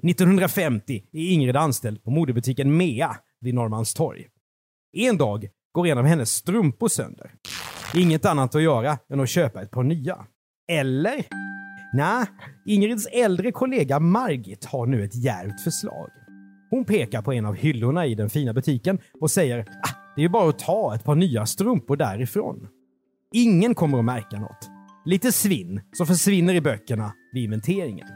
1950 0.03 1.03
är 1.11 1.31
Ingrid 1.31 1.55
anställd 1.55 2.03
på 2.03 2.11
modebutiken 2.11 2.77
Mea 2.77 3.17
vid 3.41 3.53
Norrmalmstorg. 3.53 4.27
En 4.93 5.17
dag 5.17 5.49
går 5.71 5.87
en 5.87 5.97
av 5.97 6.05
hennes 6.05 6.31
strumpor 6.31 6.87
sönder. 6.87 7.31
Inget 7.95 8.25
annat 8.25 8.55
att 8.55 8.61
göra 8.61 8.97
än 9.09 9.19
att 9.19 9.29
köpa 9.29 9.61
ett 9.61 9.71
par 9.71 9.83
nya. 9.83 10.25
Eller? 10.69 11.25
Nej, 11.93 12.25
Ingrids 12.65 13.07
äldre 13.07 13.51
kollega 13.51 13.99
Margit 13.99 14.65
har 14.65 14.85
nu 14.85 15.03
ett 15.03 15.15
djärvt 15.15 15.61
förslag. 15.63 16.09
Hon 16.69 16.85
pekar 16.85 17.21
på 17.21 17.33
en 17.33 17.45
av 17.45 17.55
hyllorna 17.55 18.05
i 18.05 18.15
den 18.15 18.29
fina 18.29 18.53
butiken 18.53 18.99
och 19.21 19.31
säger 19.31 19.59
ah, 19.59 20.13
det 20.15 20.21
är 20.21 20.23
ju 20.23 20.29
bara 20.29 20.49
att 20.49 20.59
ta 20.59 20.95
ett 20.95 21.03
par 21.03 21.15
nya 21.15 21.45
strumpor 21.45 21.97
därifrån. 21.97 22.67
Ingen 23.33 23.75
kommer 23.75 23.99
att 23.99 24.05
märka 24.05 24.39
något. 24.39 24.69
Lite 25.05 25.31
svinn 25.31 25.81
som 25.91 26.07
försvinner 26.07 26.53
i 26.53 26.61
böckerna 26.61 27.13
vid 27.33 27.43
inventeringen. 27.43 28.07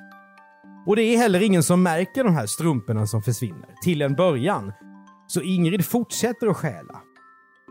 Och 0.87 0.95
det 0.95 1.01
är 1.01 1.17
heller 1.17 1.43
ingen 1.43 1.63
som 1.63 1.83
märker 1.83 2.23
de 2.23 2.35
här 2.35 2.45
strumporna 2.45 3.07
som 3.07 3.21
försvinner, 3.21 3.69
till 3.83 4.01
en 4.01 4.15
början. 4.15 4.73
Så 5.27 5.41
Ingrid 5.41 5.85
fortsätter 5.85 6.47
att 6.47 6.57
stjäla. 6.57 7.02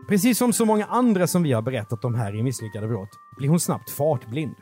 Precis 0.07 0.37
som 0.37 0.53
så 0.53 0.65
många 0.65 0.85
andra 0.85 1.27
som 1.27 1.43
vi 1.43 1.51
har 1.51 1.61
berättat 1.61 2.05
om 2.05 2.15
här 2.15 2.35
i 2.35 2.43
Misslyckade 2.43 2.87
brott 2.87 3.09
blir 3.37 3.49
hon 3.49 3.59
snabbt 3.59 3.89
fartblind. 3.89 4.55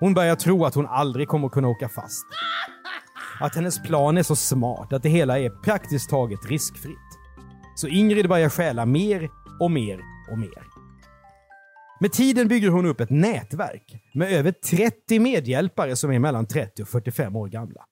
Hon 0.00 0.14
börjar 0.14 0.36
tro 0.36 0.64
att 0.64 0.74
hon 0.74 0.86
aldrig 0.86 1.28
kommer 1.28 1.48
kunna 1.48 1.68
åka 1.68 1.88
fast. 1.88 2.26
Att 3.40 3.54
hennes 3.54 3.82
plan 3.82 4.18
är 4.18 4.22
så 4.22 4.36
smart 4.36 4.92
att 4.92 5.02
det 5.02 5.08
hela 5.08 5.38
är 5.38 5.50
praktiskt 5.50 6.10
taget 6.10 6.46
riskfritt. 6.46 6.96
Så 7.76 7.88
Ingrid 7.88 8.28
börjar 8.28 8.48
stjäla 8.48 8.86
mer 8.86 9.30
och 9.60 9.70
mer 9.70 10.00
och 10.30 10.38
mer. 10.38 10.66
Med 12.00 12.12
tiden 12.12 12.48
bygger 12.48 12.68
hon 12.68 12.86
upp 12.86 13.00
ett 13.00 13.10
nätverk 13.10 13.96
med 14.14 14.32
över 14.32 14.52
30 14.52 15.18
medhjälpare 15.18 15.96
som 15.96 16.12
är 16.12 16.18
mellan 16.18 16.46
30 16.46 16.82
och 16.82 16.88
45 16.88 17.36
år 17.36 17.48
gamla. 17.48 17.84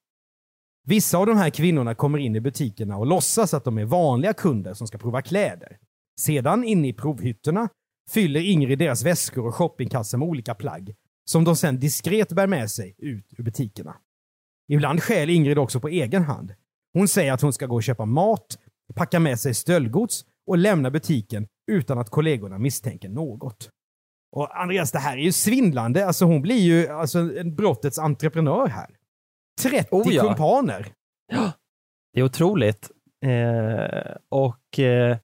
Vissa 0.86 1.18
av 1.18 1.26
de 1.26 1.36
här 1.36 1.50
kvinnorna 1.50 1.94
kommer 1.94 2.18
in 2.18 2.36
i 2.36 2.40
butikerna 2.40 2.96
och 2.96 3.06
låtsas 3.06 3.54
att 3.54 3.64
de 3.64 3.78
är 3.78 3.84
vanliga 3.84 4.32
kunder 4.32 4.74
som 4.74 4.86
ska 4.86 4.98
prova 4.98 5.22
kläder. 5.22 5.78
Sedan 6.18 6.64
inne 6.64 6.88
i 6.88 6.92
provhytterna 6.92 7.68
fyller 8.10 8.40
Ingrid 8.40 8.78
deras 8.78 9.04
väskor 9.04 9.46
och 9.46 9.54
shoppingkassar 9.54 10.18
med 10.18 10.28
olika 10.28 10.54
plagg 10.54 10.94
som 11.30 11.44
de 11.44 11.56
sedan 11.56 11.78
diskret 11.78 12.32
bär 12.32 12.46
med 12.46 12.70
sig 12.70 12.94
ut 12.98 13.34
ur 13.38 13.42
butikerna. 13.44 13.96
Ibland 14.68 15.02
stjäl 15.02 15.30
Ingrid 15.30 15.58
också 15.58 15.80
på 15.80 15.88
egen 15.88 16.22
hand. 16.22 16.54
Hon 16.94 17.08
säger 17.08 17.32
att 17.32 17.40
hon 17.40 17.52
ska 17.52 17.66
gå 17.66 17.74
och 17.74 17.82
köpa 17.82 18.04
mat, 18.04 18.58
packa 18.94 19.20
med 19.20 19.40
sig 19.40 19.54
stöldgods 19.54 20.24
och 20.46 20.58
lämna 20.58 20.90
butiken 20.90 21.46
utan 21.70 21.98
att 21.98 22.10
kollegorna 22.10 22.58
misstänker 22.58 23.08
något. 23.08 23.70
Och 24.36 24.60
Andreas, 24.60 24.92
det 24.92 24.98
här 24.98 25.16
är 25.16 25.22
ju 25.22 25.32
svindlande. 25.32 26.06
Alltså 26.06 26.24
hon 26.24 26.42
blir 26.42 26.60
ju 26.60 26.88
alltså 26.88 27.18
en 27.18 27.54
brottets 27.54 27.98
entreprenör 27.98 28.66
här. 28.66 28.96
30 29.62 29.88
Oh 29.90 30.14
ja. 30.14 30.22
kumpaner. 30.22 30.92
Det 32.12 32.20
är 32.20 32.24
otroligt. 32.24 32.90
Eh, 33.24 34.16
och 34.28 34.78
eh, 34.78 35.18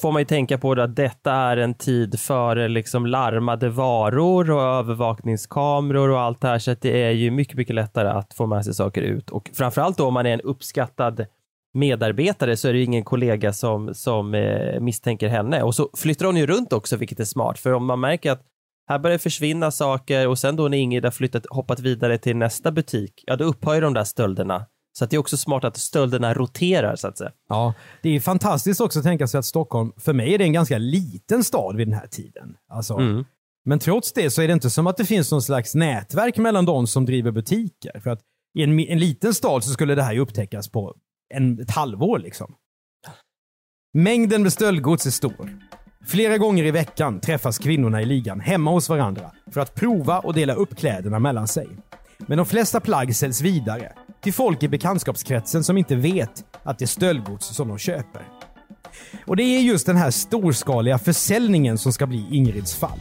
får 0.00 0.12
man 0.12 0.20
ju 0.22 0.26
tänka 0.26 0.58
på 0.58 0.72
att 0.72 0.96
detta 0.96 1.32
är 1.32 1.56
en 1.56 1.74
tid 1.74 2.20
före 2.20 2.68
liksom 2.68 3.06
larmade 3.06 3.68
varor 3.68 4.50
och 4.50 4.62
övervakningskameror 4.62 6.08
och 6.08 6.20
allt 6.20 6.40
det 6.40 6.48
här, 6.48 6.58
så 6.58 6.70
att 6.70 6.80
det 6.80 7.02
är 7.02 7.10
ju 7.10 7.30
mycket, 7.30 7.56
mycket 7.56 7.74
lättare 7.74 8.08
att 8.08 8.34
få 8.34 8.46
med 8.46 8.64
sig 8.64 8.74
saker 8.74 9.02
ut. 9.02 9.30
Och 9.30 9.50
framförallt 9.54 9.98
då 9.98 10.06
om 10.06 10.14
man 10.14 10.26
är 10.26 10.34
en 10.34 10.40
uppskattad 10.40 11.26
medarbetare 11.74 12.56
så 12.56 12.68
är 12.68 12.72
det 12.72 12.78
ju 12.78 12.84
ingen 12.84 13.04
kollega 13.04 13.52
som, 13.52 13.94
som 13.94 14.34
eh, 14.34 14.80
misstänker 14.80 15.28
henne. 15.28 15.62
Och 15.62 15.74
så 15.74 15.90
flyttar 15.96 16.26
hon 16.26 16.36
ju 16.36 16.46
runt 16.46 16.72
också, 16.72 16.96
vilket 16.96 17.20
är 17.20 17.24
smart, 17.24 17.58
för 17.58 17.72
om 17.72 17.86
man 17.86 18.00
märker 18.00 18.32
att 18.32 18.42
här 18.88 18.98
börjar 18.98 19.12
det 19.12 19.22
försvinna 19.22 19.70
saker 19.70 20.28
och 20.28 20.38
sen 20.38 20.56
då 20.56 20.68
när 20.68 20.78
Ingrid 20.78 21.04
har 21.04 21.10
flyttat, 21.10 21.46
hoppat 21.50 21.80
vidare 21.80 22.18
till 22.18 22.36
nästa 22.36 22.72
butik, 22.72 23.24
ja 23.26 23.36
då 23.36 23.44
upphör 23.44 23.74
ju 23.74 23.80
de 23.80 23.94
där 23.94 24.04
stölderna. 24.04 24.66
Så 24.98 25.06
det 25.06 25.16
är 25.16 25.18
också 25.18 25.36
smart 25.36 25.64
att 25.64 25.76
stölderna 25.76 26.34
roterar 26.34 26.96
så 26.96 27.08
att 27.08 27.18
säga. 27.18 27.32
Ja, 27.48 27.74
det 28.02 28.16
är 28.16 28.20
fantastiskt 28.20 28.80
också 28.80 28.98
att 28.98 29.04
tänka 29.04 29.26
sig 29.26 29.38
att 29.38 29.44
Stockholm, 29.44 29.92
för 29.96 30.12
mig 30.12 30.34
är 30.34 30.38
det 30.38 30.44
en 30.44 30.52
ganska 30.52 30.78
liten 30.78 31.44
stad 31.44 31.76
vid 31.76 31.86
den 31.86 31.94
här 31.94 32.06
tiden. 32.06 32.56
Alltså, 32.72 32.94
Mm. 32.94 33.24
Men 33.64 33.78
trots 33.78 34.12
det 34.12 34.30
så 34.30 34.42
är 34.42 34.46
det 34.46 34.52
inte 34.52 34.70
som 34.70 34.86
att 34.86 34.96
det 34.96 35.04
finns 35.04 35.30
någon 35.30 35.42
slags 35.42 35.74
nätverk 35.74 36.36
mellan 36.36 36.64
de 36.64 36.86
som 36.86 37.06
driver 37.06 37.30
butiker. 37.30 38.00
För 38.00 38.10
att 38.10 38.20
i 38.58 38.62
en, 38.62 38.80
en 38.80 38.98
liten 38.98 39.34
stad 39.34 39.64
så 39.64 39.70
skulle 39.70 39.94
det 39.94 40.02
här 40.02 40.12
ju 40.12 40.20
upptäckas 40.20 40.68
på 40.68 40.94
en, 41.34 41.60
ett 41.60 41.70
halvår 41.70 42.18
liksom. 42.18 42.54
Mängden 43.94 44.42
med 44.42 44.52
stöldgods 44.52 45.06
är 45.06 45.10
stor. 45.10 45.58
Flera 46.06 46.38
gånger 46.38 46.64
i 46.64 46.70
veckan 46.70 47.20
träffas 47.20 47.58
kvinnorna 47.58 48.02
i 48.02 48.04
ligan 48.04 48.40
hemma 48.40 48.70
hos 48.70 48.88
varandra 48.88 49.32
för 49.52 49.60
att 49.60 49.74
prova 49.74 50.18
och 50.18 50.34
dela 50.34 50.54
upp 50.54 50.76
kläderna 50.76 51.18
mellan 51.18 51.48
sig. 51.48 51.68
Men 52.18 52.38
de 52.38 52.46
flesta 52.46 52.80
plagg 52.80 53.16
säljs 53.16 53.40
vidare 53.40 53.92
till 54.20 54.32
folk 54.32 54.62
i 54.62 54.68
bekantskapskretsen 54.68 55.64
som 55.64 55.78
inte 55.78 55.96
vet 55.96 56.44
att 56.62 56.78
det 56.78 56.84
är 56.84 56.86
stöldgods 56.86 57.46
som 57.46 57.68
de 57.68 57.78
köper. 57.78 58.22
Och 59.26 59.36
det 59.36 59.42
är 59.42 59.60
just 59.60 59.86
den 59.86 59.96
här 59.96 60.10
storskaliga 60.10 60.98
försäljningen 60.98 61.78
som 61.78 61.92
ska 61.92 62.06
bli 62.06 62.26
Ingrids 62.30 62.74
fall. 62.74 63.00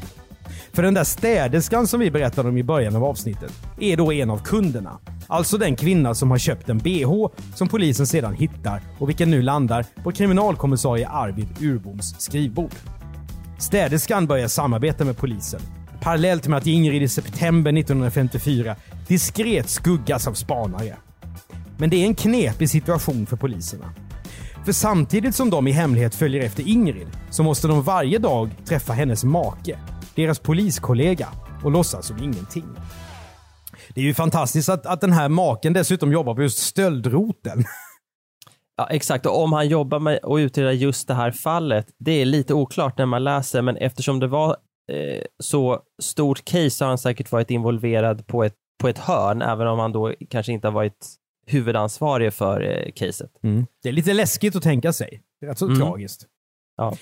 För 0.74 0.84
den 0.84 0.94
där 0.94 1.04
städerskan 1.04 1.88
som 1.88 2.00
vi 2.00 2.12
berättade 2.12 2.50
om 2.50 2.58
i 2.58 2.64
början 2.64 2.96
av 2.96 3.04
avsnittet 3.04 3.52
är 3.80 3.98
då 3.98 4.14
en 4.14 4.30
av 4.30 4.44
kunderna. 4.44 5.00
Alltså 5.28 5.58
den 5.58 5.76
kvinna 5.76 6.16
som 6.16 6.32
har 6.32 6.38
köpt 6.38 6.70
en 6.70 6.78
bh 6.78 7.28
som 7.56 7.68
polisen 7.68 8.08
sedan 8.08 8.34
hittar 8.34 8.82
och 9.00 9.10
vilken 9.10 9.32
nu 9.32 9.42
landar 9.42 9.86
på 10.04 10.12
kriminalkommissarie 10.12 11.08
Arvid 11.08 11.48
Urboms 11.62 12.16
skrivbord. 12.20 12.76
Städerskan 13.60 14.28
börjar 14.28 14.48
samarbeta 14.48 15.06
med 15.06 15.18
polisen 15.18 15.62
parallellt 16.08 16.48
med 16.48 16.58
att 16.58 16.68
Ingrid 16.68 17.04
i 17.04 17.08
september 17.08 17.78
1954 17.78 18.76
diskret 19.08 19.70
skuggas 19.70 20.28
av 20.28 20.34
spanare. 20.34 20.98
Men 21.80 21.90
det 21.90 21.98
är 21.98 22.06
en 22.06 22.16
knepig 22.16 22.70
situation 22.70 23.26
för 23.26 23.38
poliserna. 23.38 23.94
För 24.66 24.72
samtidigt 24.72 25.36
som 25.36 25.50
de 25.50 25.68
i 25.68 25.72
hemlighet 25.72 26.16
följer 26.16 26.44
efter 26.44 26.68
Ingrid 26.68 27.08
så 27.30 27.44
måste 27.44 27.68
de 27.68 27.82
varje 27.82 28.20
dag 28.20 28.50
träffa 28.66 28.94
hennes 28.94 29.24
make, 29.24 29.80
deras 30.16 30.40
poliskollega, 30.40 31.28
och 31.64 31.72
låtsas 31.72 32.08
som 32.08 32.18
ingenting. 32.18 32.66
Det 33.90 34.02
är 34.02 34.06
ju 34.06 34.14
fantastiskt 34.14 34.70
att, 34.70 34.86
att 34.86 35.02
den 35.02 35.12
här 35.12 35.30
maken 35.30 35.74
dessutom 35.74 36.12
jobbar 36.12 36.36
på 36.36 36.42
just 36.42 36.60
stöldroten. 36.60 37.64
Ja, 38.80 38.88
exakt. 38.90 39.26
Och 39.26 39.44
om 39.44 39.54
han 39.54 39.68
jobbar 39.68 40.00
med 40.00 40.20
att 40.24 40.40
utreda 40.40 40.74
just 40.74 41.08
det 41.08 41.14
här 41.14 41.32
fallet, 41.32 41.88
det 42.00 42.12
är 42.12 42.26
lite 42.26 42.54
oklart 42.54 42.98
när 42.98 43.06
man 43.06 43.24
läser, 43.24 43.62
men 43.62 43.78
eftersom 43.78 44.20
det 44.20 44.28
var 44.28 44.50
eh, 44.92 45.24
så 45.44 45.80
stort 46.02 46.46
case 46.46 46.70
så 46.70 46.86
har 46.86 46.90
han 46.90 46.98
säkert 46.98 47.32
varit 47.32 47.52
involverad 47.52 48.28
på 48.28 48.44
ett, 48.44 48.56
på 48.82 48.88
ett 48.88 48.98
hörn, 48.98 49.42
även 49.42 49.68
om 49.68 49.80
han 49.80 49.92
då 49.92 50.14
kanske 50.30 50.52
inte 50.52 50.68
har 50.68 50.74
varit 50.74 51.08
huvudansvarig 51.48 52.34
för 52.34 52.62
eh, 52.62 52.92
caset. 52.96 53.32
Det 53.84 53.90
är 53.90 53.94
lite 53.94 54.14
läskigt 54.14 54.56
att 54.56 54.64
tänka 54.64 54.94
sig. 54.94 55.22
Det 55.40 55.46
är 55.46 55.50
rätt 55.50 55.58
så 55.58 55.66
Mm. 55.66 55.78
tragiskt. 55.80 56.26
Ja. 56.78 56.96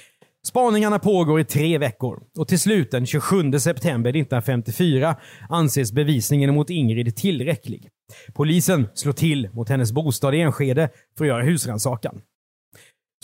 Spaningarna 0.47 0.99
pågår 0.99 1.39
i 1.39 1.43
tre 1.45 1.77
veckor 1.77 2.23
och 2.37 2.47
till 2.47 2.59
slut 2.59 2.91
den 2.91 3.05
27 3.05 3.51
september 3.59 4.09
1954 4.09 5.15
anses 5.49 5.91
bevisningen 5.91 6.53
mot 6.55 6.69
Ingrid 6.69 7.15
tillräcklig. 7.15 7.89
Polisen 8.33 8.87
slår 8.93 9.13
till 9.13 9.49
mot 9.53 9.69
hennes 9.69 9.91
bostad 9.91 10.35
i 10.35 10.39
Enskede 10.41 10.89
för 11.17 11.25
att 11.25 11.29
göra 11.29 11.43
husrannsakan. 11.43 12.21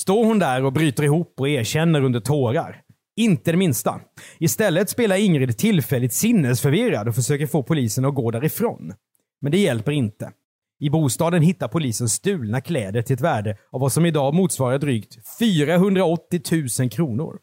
Står 0.01 0.25
hon 0.25 0.39
där 0.39 0.65
och 0.65 0.73
bryter 0.73 1.03
ihop 1.03 1.33
och 1.39 1.49
erkänner 1.49 2.01
under 2.03 2.19
tårar? 2.19 2.81
Inte 3.15 3.51
det 3.51 3.57
minsta. 3.57 4.01
Istället 4.39 4.89
spelar 4.89 5.15
Ingrid 5.15 5.57
tillfälligt 5.57 6.13
sinnesförvirrad 6.13 7.07
och 7.07 7.15
försöker 7.15 7.47
få 7.47 7.63
polisen 7.63 8.05
att 8.05 8.15
gå 8.15 8.31
därifrån. 8.31 8.93
Men 9.41 9.51
det 9.51 9.57
hjälper 9.57 9.91
inte. 9.91 10.31
I 10.81 10.89
bostaden 10.89 11.41
hittar 11.41 11.67
polisen 11.67 12.09
stulna 12.09 12.61
kläder 12.61 13.01
till 13.01 13.13
ett 13.13 13.21
värde 13.21 13.57
av 13.71 13.81
vad 13.81 13.91
som 13.91 14.05
idag 14.05 14.33
motsvarar 14.33 14.77
drygt 14.77 15.17
480 15.39 16.41
000 16.79 16.89
kronor. 16.89 17.39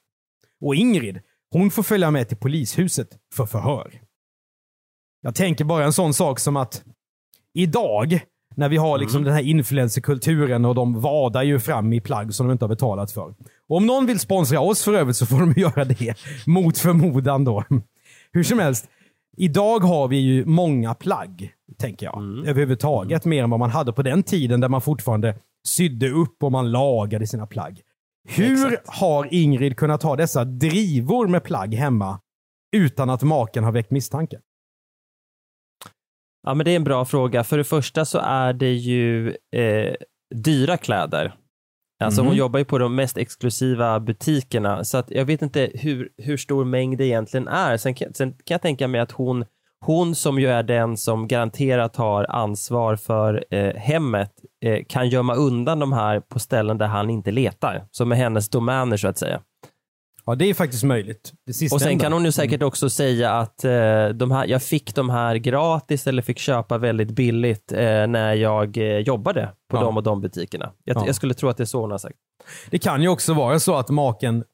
Och 0.61 0.75
Ingrid, 0.75 1.21
hon 1.50 1.71
får 1.71 1.83
följa 1.83 2.11
med 2.11 2.28
till 2.28 2.37
polishuset 2.37 3.09
för 3.35 3.47
förhör. 3.47 4.00
Jag 5.21 5.35
tänker 5.35 5.64
bara 5.64 5.85
en 5.85 5.92
sån 5.92 6.14
sak 6.14 6.38
som 6.38 6.57
att 6.57 6.83
idag, 7.54 8.21
när 8.54 8.68
vi 8.68 8.76
har 8.76 8.99
liksom 8.99 9.25
den 9.25 9.35
här 9.35 9.42
influencerkulturen 9.42 10.64
och 10.64 10.75
de 10.75 11.00
vadar 11.00 11.42
ju 11.42 11.59
fram 11.59 11.92
i 11.92 12.00
plagg 12.00 12.35
som 12.35 12.47
de 12.47 12.52
inte 12.52 12.64
har 12.64 12.68
betalat 12.68 13.12
för. 13.12 13.35
Och 13.68 13.76
om 13.76 13.87
någon 13.87 14.07
vill 14.07 14.18
sponsra 14.18 14.61
oss 14.61 14.85
för 14.85 14.95
övrigt 14.95 15.16
så 15.16 15.26
får 15.26 15.40
de 15.40 15.52
göra 15.61 15.85
det. 15.85 16.14
Mot 16.47 16.78
förmodan 16.78 17.45
då. 17.45 17.64
Hur 18.33 18.45
som 18.45 18.59
helst, 18.59 18.88
idag 19.38 19.80
har 19.80 20.09
vi 20.09 20.16
ju 20.16 20.45
många 20.45 20.95
plagg, 20.95 21.54
tänker 21.78 22.07
jag. 22.07 22.47
Överhuvudtaget, 22.47 23.25
mer 23.25 23.42
än 23.42 23.50
vad 23.50 23.61
man 23.61 23.71
hade 23.71 23.92
på 23.92 24.02
den 24.02 24.23
tiden 24.23 24.61
där 24.61 24.68
man 24.68 24.80
fortfarande 24.80 25.38
sydde 25.66 26.11
upp 26.11 26.42
och 26.42 26.52
man 26.52 26.71
lagade 26.71 27.26
sina 27.26 27.47
plagg. 27.47 27.80
Hur 28.28 28.80
har 28.87 29.35
Ingrid 29.35 29.76
kunnat 29.76 30.02
ha 30.02 30.16
dessa 30.16 30.45
drivor 30.45 31.28
med 31.28 31.45
plagg 31.45 31.75
hemma 31.75 32.21
utan 32.76 33.11
att 33.11 33.23
maken 33.23 33.64
har 33.64 33.73
väckt 33.73 33.90
misstanke? 33.90 34.40
Ja, 36.47 36.54
men 36.54 36.64
det 36.64 36.71
är 36.71 36.76
en 36.76 36.85
bra 36.85 37.04
fråga. 37.04 37.45
För 37.45 37.59
det 37.59 37.64
första 37.64 38.04
så 38.04 38.18
är 38.18 38.52
det 38.52 38.73
ju 38.73 39.28
eh, 39.57 39.95
dyra 40.35 40.76
kläder. 40.76 41.35
Alltså 42.05 42.23
hon 42.23 42.37
jobbar 42.37 42.59
ju 42.59 42.64
på 42.64 42.78
de 42.78 42.95
mest 42.95 43.19
exklusiva 43.19 44.00
butikerna, 44.00 44.85
så 44.85 44.99
att 44.99 45.11
jag 45.11 45.25
vet 45.25 45.43
inte 45.43 45.71
hur, 45.75 46.09
hur 46.17 46.37
stor 46.37 46.64
mängd 46.64 46.99
det 46.99 47.07
egentligen 47.07 47.49
är. 47.49 47.76
Sen 47.76 47.95
kan, 47.95 48.14
sen 48.14 48.31
kan 48.31 48.55
jag 48.55 48.62
tänka 48.62 48.88
mig 48.88 49.00
att 49.00 49.12
hon, 49.12 49.45
hon 49.81 50.14
som 50.14 50.38
ju 50.38 50.49
är 50.49 50.62
den 50.62 50.97
som 50.97 51.28
garanterat 51.28 51.97
har 51.97 52.26
ansvar 52.31 52.97
för 52.97 53.45
eh, 53.50 53.75
hemmet, 53.75 54.33
eh, 54.64 54.85
kan 54.88 55.09
gömma 55.09 55.35
undan 55.35 55.78
de 55.78 55.93
här 55.93 56.21
på 56.21 56.38
ställen 56.38 56.78
där 56.78 56.87
han 56.87 57.11
inte 57.11 57.31
letar. 57.31 57.85
Som 57.90 58.12
är 58.12 58.17
hennes 58.17 58.49
domäner 58.49 58.97
så 58.97 59.09
att 59.09 59.19
säga. 59.19 59.40
Ja, 60.29 60.35
det 60.35 60.45
är 60.51 60.55
faktiskt 60.55 60.85
möjligt. 60.85 61.33
Och 61.73 61.81
sen 61.81 61.99
kan 61.99 62.13
hon 62.13 62.25
ju 62.25 62.33
säkert 62.33 62.63
också 62.63 62.91
säga 62.91 63.33
att 63.33 63.65
eh, 63.65 64.09
de 64.09 64.31
här, 64.31 64.47
jag 64.47 64.63
fick 64.63 64.95
de 64.95 65.11
här 65.11 65.37
gratis 65.37 66.07
eller 66.07 66.23
fick 66.23 66.39
köpa 66.39 66.79
väldigt 66.79 67.11
billigt 67.11 67.73
eh, 67.73 67.79
när 68.07 68.35
jag 68.35 68.77
eh, 68.77 68.99
jobbade 68.99 69.53
på 69.71 69.77
Ja. 69.77 69.81
de 69.81 69.97
och 69.97 70.03
de 70.03 70.21
butikerna. 70.21 70.73
Jag, 70.85 70.97
Ja. 70.97 71.07
jag 71.07 71.15
skulle 71.15 71.35
tro 71.35 71.49
att 71.49 71.57
det 71.57 71.63
är 71.63 71.65
så 71.65 71.81
hon 71.81 71.91
har 71.91 71.99
sagt. 71.99 72.17
Det 72.71 72.79
kan 72.79 73.03
ju 73.03 73.09
också 73.09 73.35
vara 73.35 73.61
så 73.61 73.75
att 73.75 73.89
maken 73.91 74.45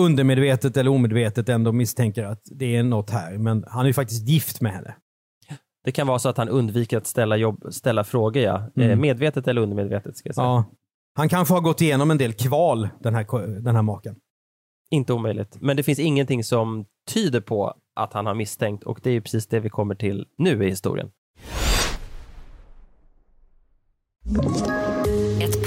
undermedvetet 0.00 0.76
eller 0.76 0.90
omedvetet 0.90 1.48
ändå 1.48 1.72
misstänker 1.72 2.24
att 2.24 2.42
det 2.44 2.76
är 2.76 2.82
något 2.82 3.10
här. 3.10 3.38
Men 3.38 3.64
han 3.68 3.82
är 3.82 3.86
ju 3.86 3.94
faktiskt 3.94 4.28
gift 4.28 4.60
med 4.60 4.72
henne. 4.72 4.94
Det 5.84 5.92
kan 5.92 6.06
vara 6.06 6.18
så 6.18 6.28
att 6.28 6.36
han 6.36 6.48
undviker 6.48 6.96
att 6.98 7.06
ställa, 7.06 7.36
jobb, 7.36 7.64
ställa 7.70 8.04
frågor, 8.04 8.42
ja. 8.42 8.70
Mm. 8.76 8.90
Eh, 8.90 8.96
medvetet 8.96 9.48
eller 9.48 9.60
undermedvetet 9.60 10.16
ska 10.16 10.28
jag 10.28 10.34
säga. 10.34 10.44
Ja. 10.46 10.64
Han 11.14 11.28
kanske 11.28 11.54
har 11.54 11.60
gått 11.60 11.80
igenom 11.80 12.10
en 12.10 12.18
del 12.18 12.32
kval, 12.32 12.88
den 13.00 13.14
här, 13.14 13.60
den 13.60 13.74
här 13.74 13.82
maken. 13.82 14.16
Inte 14.90 15.12
omöjligt. 15.12 15.56
Men 15.60 15.76
det 15.76 15.82
finns 15.82 15.98
ingenting 15.98 16.44
som 16.44 16.86
tyder 17.14 17.40
på 17.40 17.74
att 17.94 18.12
han 18.12 18.26
har 18.26 18.34
misstänkt 18.34 18.84
och 18.84 19.00
det 19.02 19.10
är 19.10 19.14
ju 19.14 19.20
precis 19.20 19.46
det 19.46 19.60
vi 19.60 19.68
kommer 19.68 19.94
till 19.94 20.26
nu 20.38 20.64
i 20.64 20.68
historien. 20.68 21.10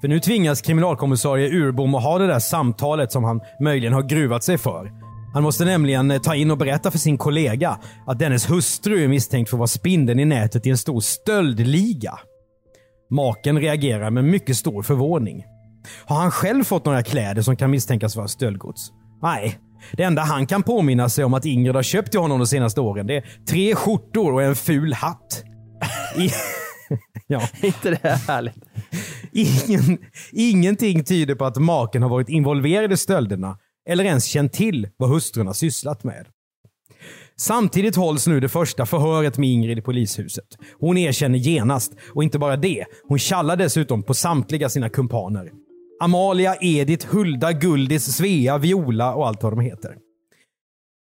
För 0.00 0.08
nu 0.08 0.20
tvingas 0.20 0.62
kriminalkommissarie 0.62 1.50
Urbom 1.50 1.94
att 1.94 2.02
ha 2.02 2.18
det 2.18 2.26
där 2.26 2.38
samtalet 2.38 3.12
som 3.12 3.24
han 3.24 3.40
möjligen 3.60 3.92
har 3.92 4.02
gruvat 4.02 4.44
sig 4.44 4.58
för. 4.58 4.92
Han 5.34 5.42
måste 5.42 5.64
nämligen 5.64 6.10
eh, 6.10 6.20
ta 6.20 6.34
in 6.34 6.50
och 6.50 6.58
berätta 6.58 6.90
för 6.90 6.98
sin 6.98 7.18
kollega 7.18 7.78
att 8.06 8.18
dennes 8.18 8.50
hustru 8.50 9.04
är 9.04 9.08
misstänkt 9.08 9.50
för 9.50 9.56
att 9.56 9.58
vara 9.58 9.66
spindeln 9.66 10.20
i 10.20 10.24
nätet 10.24 10.66
i 10.66 10.70
en 10.70 10.78
stor 10.78 11.00
stöldliga. 11.00 12.18
Maken 13.10 13.60
reagerar 13.60 14.10
med 14.10 14.24
mycket 14.24 14.56
stor 14.56 14.82
förvåning. 14.82 15.44
Har 16.06 16.16
han 16.16 16.30
själv 16.30 16.64
fått 16.64 16.84
några 16.84 17.02
kläder 17.02 17.42
som 17.42 17.56
kan 17.56 17.70
misstänkas 17.70 18.16
vara 18.16 18.28
stöldgods? 18.28 18.92
Nej. 19.22 19.58
Det 19.92 20.02
enda 20.02 20.22
han 20.22 20.46
kan 20.46 20.62
påminna 20.62 21.08
sig 21.08 21.24
om 21.24 21.34
att 21.34 21.44
Ingrid 21.44 21.74
har 21.74 21.82
köpt 21.82 22.10
till 22.10 22.20
honom 22.20 22.38
de 22.38 22.46
senaste 22.46 22.80
åren, 22.80 23.06
det 23.06 23.16
är 23.16 23.24
tre 23.48 23.74
skjortor 23.74 24.32
och 24.32 24.42
en 24.42 24.56
ful 24.56 24.92
hatt. 24.92 25.44
I... 26.16 26.30
ja. 27.26 27.42
inte 27.62 27.90
det 27.90 27.98
här 28.02 28.16
härligt? 28.16 28.54
Ingen, 29.32 29.98
ingenting 30.32 31.04
tyder 31.04 31.34
på 31.34 31.44
att 31.44 31.56
maken 31.56 32.02
har 32.02 32.08
varit 32.08 32.28
involverad 32.28 32.92
i 32.92 32.96
stölderna 32.96 33.58
eller 33.88 34.04
ens 34.04 34.24
känt 34.24 34.52
till 34.52 34.88
vad 34.96 35.10
hustrun 35.10 35.46
har 35.46 35.54
sysslat 35.54 36.04
med. 36.04 36.26
Samtidigt 37.36 37.96
hålls 37.96 38.26
nu 38.26 38.40
det 38.40 38.48
första 38.48 38.86
förhöret 38.86 39.38
med 39.38 39.48
Ingrid 39.48 39.78
i 39.78 39.82
polishuset. 39.82 40.44
Hon 40.80 40.98
erkänner 40.98 41.38
genast 41.38 41.92
och 42.14 42.24
inte 42.24 42.38
bara 42.38 42.56
det, 42.56 42.84
hon 43.08 43.18
kallar 43.18 43.56
dessutom 43.56 44.02
på 44.02 44.14
samtliga 44.14 44.68
sina 44.68 44.88
kumpaner. 44.88 45.50
Amalia, 46.00 46.56
Edith, 46.60 47.06
Hulda, 47.14 47.52
Guldis, 47.52 48.16
Svea, 48.16 48.58
Viola 48.58 49.14
och 49.14 49.26
allt 49.28 49.42
vad 49.42 49.52
de 49.52 49.60
heter. 49.60 49.96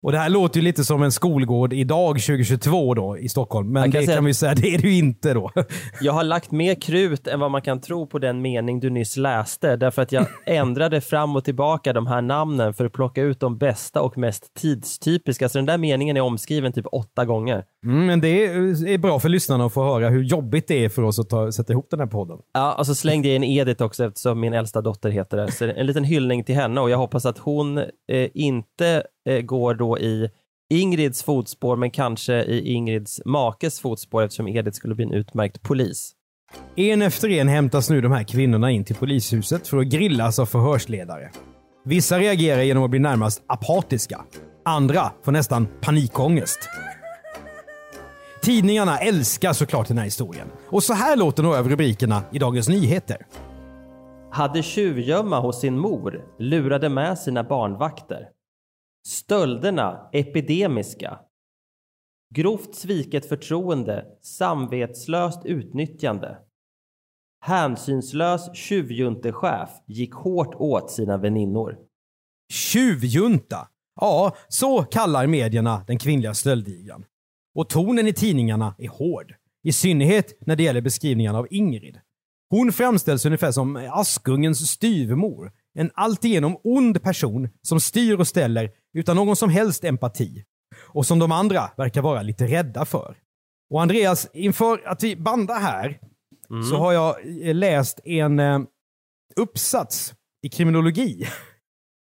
Och 0.04 0.12
Det 0.12 0.18
här 0.18 0.30
låter 0.30 0.60
ju 0.60 0.64
lite 0.64 0.84
som 0.84 1.04
en 1.04 1.12
skolgård 1.12 1.74
idag 1.74 2.16
2022 2.22 2.94
då 2.94 3.18
i 3.18 3.30
Stockholm, 3.30 3.72
men 3.72 3.84
Jag 3.84 3.92
kan 3.92 4.02
det 4.02 4.06
säga- 4.06 4.18
kan 4.18 4.26
vi 4.26 4.34
säga, 4.34 4.56
det 4.56 4.74
är 4.76 4.78
det 4.78 4.88
ju 4.88 4.98
inte 4.98 5.34
då. 5.34 5.52
Jag 6.02 6.14
har 6.14 6.24
lagt 6.24 6.52
mer 6.52 6.76
krut 6.76 7.28
än 7.28 7.40
vad 7.40 7.52
man 7.52 7.62
kan 7.62 7.82
tro 7.82 8.08
på 8.08 8.20
den 8.20 8.42
mening 8.42 8.80
du 8.80 8.90
nyss 8.90 9.18
läste, 9.18 9.76
därför 9.76 10.02
att 10.02 10.12
jag 10.12 10.26
ändrade 10.46 11.02
fram 11.02 11.36
och 11.36 11.44
tillbaka 11.46 11.94
de 11.94 12.08
här 12.08 12.22
namnen 12.22 12.74
för 12.74 12.86
att 12.86 12.94
plocka 12.94 13.22
ut 13.22 13.40
de 13.40 13.58
bästa 13.58 14.02
och 14.02 14.18
mest 14.18 14.54
tidstypiska. 14.54 15.50
Så 15.50 15.58
den 15.58 15.66
där 15.66 15.78
meningen 15.78 16.18
är 16.18 16.22
omskriven 16.22 16.74
typ 16.74 16.86
åtta 16.92 17.26
gånger. 17.26 17.64
Mm, 17.88 18.06
men 18.06 18.22
det 18.22 18.46
är 18.46 18.88
är 18.88 18.98
bra 18.98 19.20
för 19.20 19.30
lyssnarna 19.30 19.66
att 19.66 19.74
få 19.74 19.84
höra 19.84 20.10
hur 20.10 20.24
jobbigt 20.24 20.68
det 20.68 20.86
är 20.86 20.90
för 20.90 21.02
oss 21.02 21.20
att 21.20 21.30
ta, 21.30 21.52
sätta 21.52 21.74
ihop 21.74 21.88
den 21.90 22.00
här 22.00 22.08
podden. 22.08 22.38
Ja, 22.54 22.74
och 22.74 22.86
så 22.86 22.96
slängde 22.96 23.28
jag 23.28 23.36
in 23.36 23.44
Edith 23.44 23.84
också 23.84 24.06
eftersom 24.06 24.40
min 24.40 24.54
äldsta 24.54 24.82
dotter 24.82 25.10
heter 25.10 25.38
det. 25.38 25.52
Så 25.52 25.66
en 25.66 25.86
liten 25.86 26.04
hyllning 26.04 26.44
till 26.44 26.56
henne 26.56 26.82
och 26.82 26.90
jag 26.90 26.98
hoppas 26.98 27.26
att 27.26 27.38
hon 27.38 27.78
eh, 27.78 27.88
inte 28.34 29.04
eh, 29.30 29.42
går 29.42 29.74
då 29.74 30.00
i 30.00 30.30
Ingrids 30.70 31.24
fotspår, 31.24 31.76
men 31.76 31.92
kanske 31.92 32.44
i 32.44 32.74
Ingrids 32.74 33.22
makes 33.26 33.80
fotspår 33.80 34.24
eftersom 34.24 34.48
Edith 34.48 34.76
skulle 34.76 34.96
bli 34.96 35.06
en 35.06 35.14
utmärkt 35.14 35.62
polis. 35.62 36.12
En 36.76 37.02
efter 37.02 37.30
en 37.30 37.48
hämtas 37.48 37.90
nu 37.90 38.02
de 38.02 38.12
här 38.12 38.24
kvinnorna 38.24 38.72
in 38.72 38.86
till 38.86 38.96
polishuset 38.96 39.68
för 39.68 39.78
att 39.78 39.86
grillas 39.86 40.40
av 40.40 40.46
förhörsledare. 40.46 41.32
Vissa 41.86 42.20
reagerar 42.20 42.62
genom 42.62 42.84
att 42.84 42.90
bli 42.90 43.00
närmast 43.00 43.44
apatiska. 43.48 44.22
Andra 44.66 45.12
får 45.24 45.32
nästan 45.32 45.68
panikångest. 45.82 46.70
Tidningarna 48.48 48.98
älskar 48.98 49.54
såklart 49.54 49.88
den 49.88 49.98
här 49.98 50.06
historien. 50.06 50.48
Och 50.70 50.84
så 50.84 50.94
här 50.94 51.18
låter 51.18 51.44
några 51.44 51.60
av 51.60 51.70
rubrikerna 51.70 52.24
i 52.32 52.40
Dagens 52.40 52.70
Nyheter. 52.70 53.28
Hade 54.32 54.64
tjuvgömma 54.64 55.40
hos 55.40 55.62
sin 55.62 55.80
mor, 55.80 56.26
lurade 56.40 56.90
med 56.90 57.20
sina 57.20 57.44
barnvakter. 57.44 58.30
Stölderna 59.08 60.10
epidemiska. 60.14 61.20
Grovt 62.36 62.76
sviket 62.76 63.30
förtroende, 63.30 64.06
samvetslöst 64.22 65.46
utnyttjande. 65.46 66.38
Hänsynslös 67.46 68.56
tjuvjuntechef 68.56 69.70
gick 69.88 70.14
hårt 70.14 70.56
åt 70.56 70.92
sina 70.92 71.18
väninnor. 71.18 71.78
Tjuvjunta! 72.54 73.68
Ja, 74.02 74.36
så 74.48 74.84
kallar 74.84 75.28
medierna 75.28 75.84
den 75.88 76.00
kvinnliga 76.00 76.34
stöldligan. 76.34 77.06
Och 77.58 77.70
tonen 77.70 78.08
i 78.08 78.14
tidningarna 78.14 78.76
är 78.78 78.88
hård. 78.88 79.34
I 79.64 79.72
synnerhet 79.72 80.38
när 80.46 80.56
det 80.56 80.64
gäller 80.64 80.82
beskrivningen 80.82 81.36
av 81.36 81.48
Ingrid. 81.52 82.00
Hon 82.50 82.72
framställs 82.72 83.26
ungefär 83.26 83.52
som 83.52 83.90
Askungens 83.92 84.72
styvmor. 84.72 85.52
En 85.74 85.92
alltigenom 85.94 86.58
ond 86.64 87.04
person 87.04 87.50
som 87.62 87.80
styr 87.80 88.20
och 88.20 88.28
ställer 88.28 88.72
utan 88.94 89.16
någon 89.16 89.36
som 89.36 89.50
helst 89.50 89.84
empati. 89.84 90.44
Och 90.76 91.06
som 91.06 91.20
de 91.20 91.32
andra 91.32 91.72
verkar 91.78 92.02
vara 92.02 92.22
lite 92.22 92.48
rädda 92.48 92.86
för. 92.86 93.16
Och 93.70 93.82
Andreas, 93.82 94.30
inför 94.34 94.88
att 94.88 95.04
vi 95.04 95.16
bandar 95.16 95.60
här 95.60 96.00
så 96.70 96.78
har 96.78 96.94
jag 96.94 97.16
eh, 97.48 97.56
läst 97.56 98.00
en 98.04 98.40
eh, 98.40 98.60
uppsats 99.36 100.14
i 100.42 100.50
kriminologi. 100.50 101.28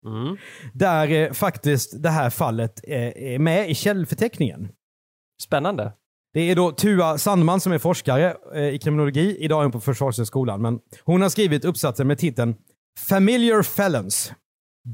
Mm. 0.05 0.37
Där 0.73 1.11
eh, 1.11 1.31
faktiskt 1.31 2.03
det 2.03 2.09
här 2.09 2.29
fallet 2.29 2.79
är 2.83 3.39
med 3.39 3.69
i 3.69 3.75
källförteckningen. 3.75 4.69
Spännande. 5.43 5.91
Det 6.33 6.41
är 6.41 6.55
då 6.55 6.71
Tua 6.71 7.17
Sandman 7.17 7.59
som 7.59 7.71
är 7.73 7.77
forskare 7.77 8.35
eh, 8.55 8.67
i 8.67 8.79
kriminologi. 8.79 9.37
Idag 9.39 9.59
är 9.59 9.63
hon 9.63 9.71
på 9.71 9.79
Försvarshögskolan. 9.79 10.61
Men 10.61 10.79
hon 11.03 11.21
har 11.21 11.29
skrivit 11.29 11.65
uppsatsen 11.65 12.07
med 12.07 12.17
titeln 12.17 12.55
Familiar 13.09 13.63
Felons. 13.63 14.33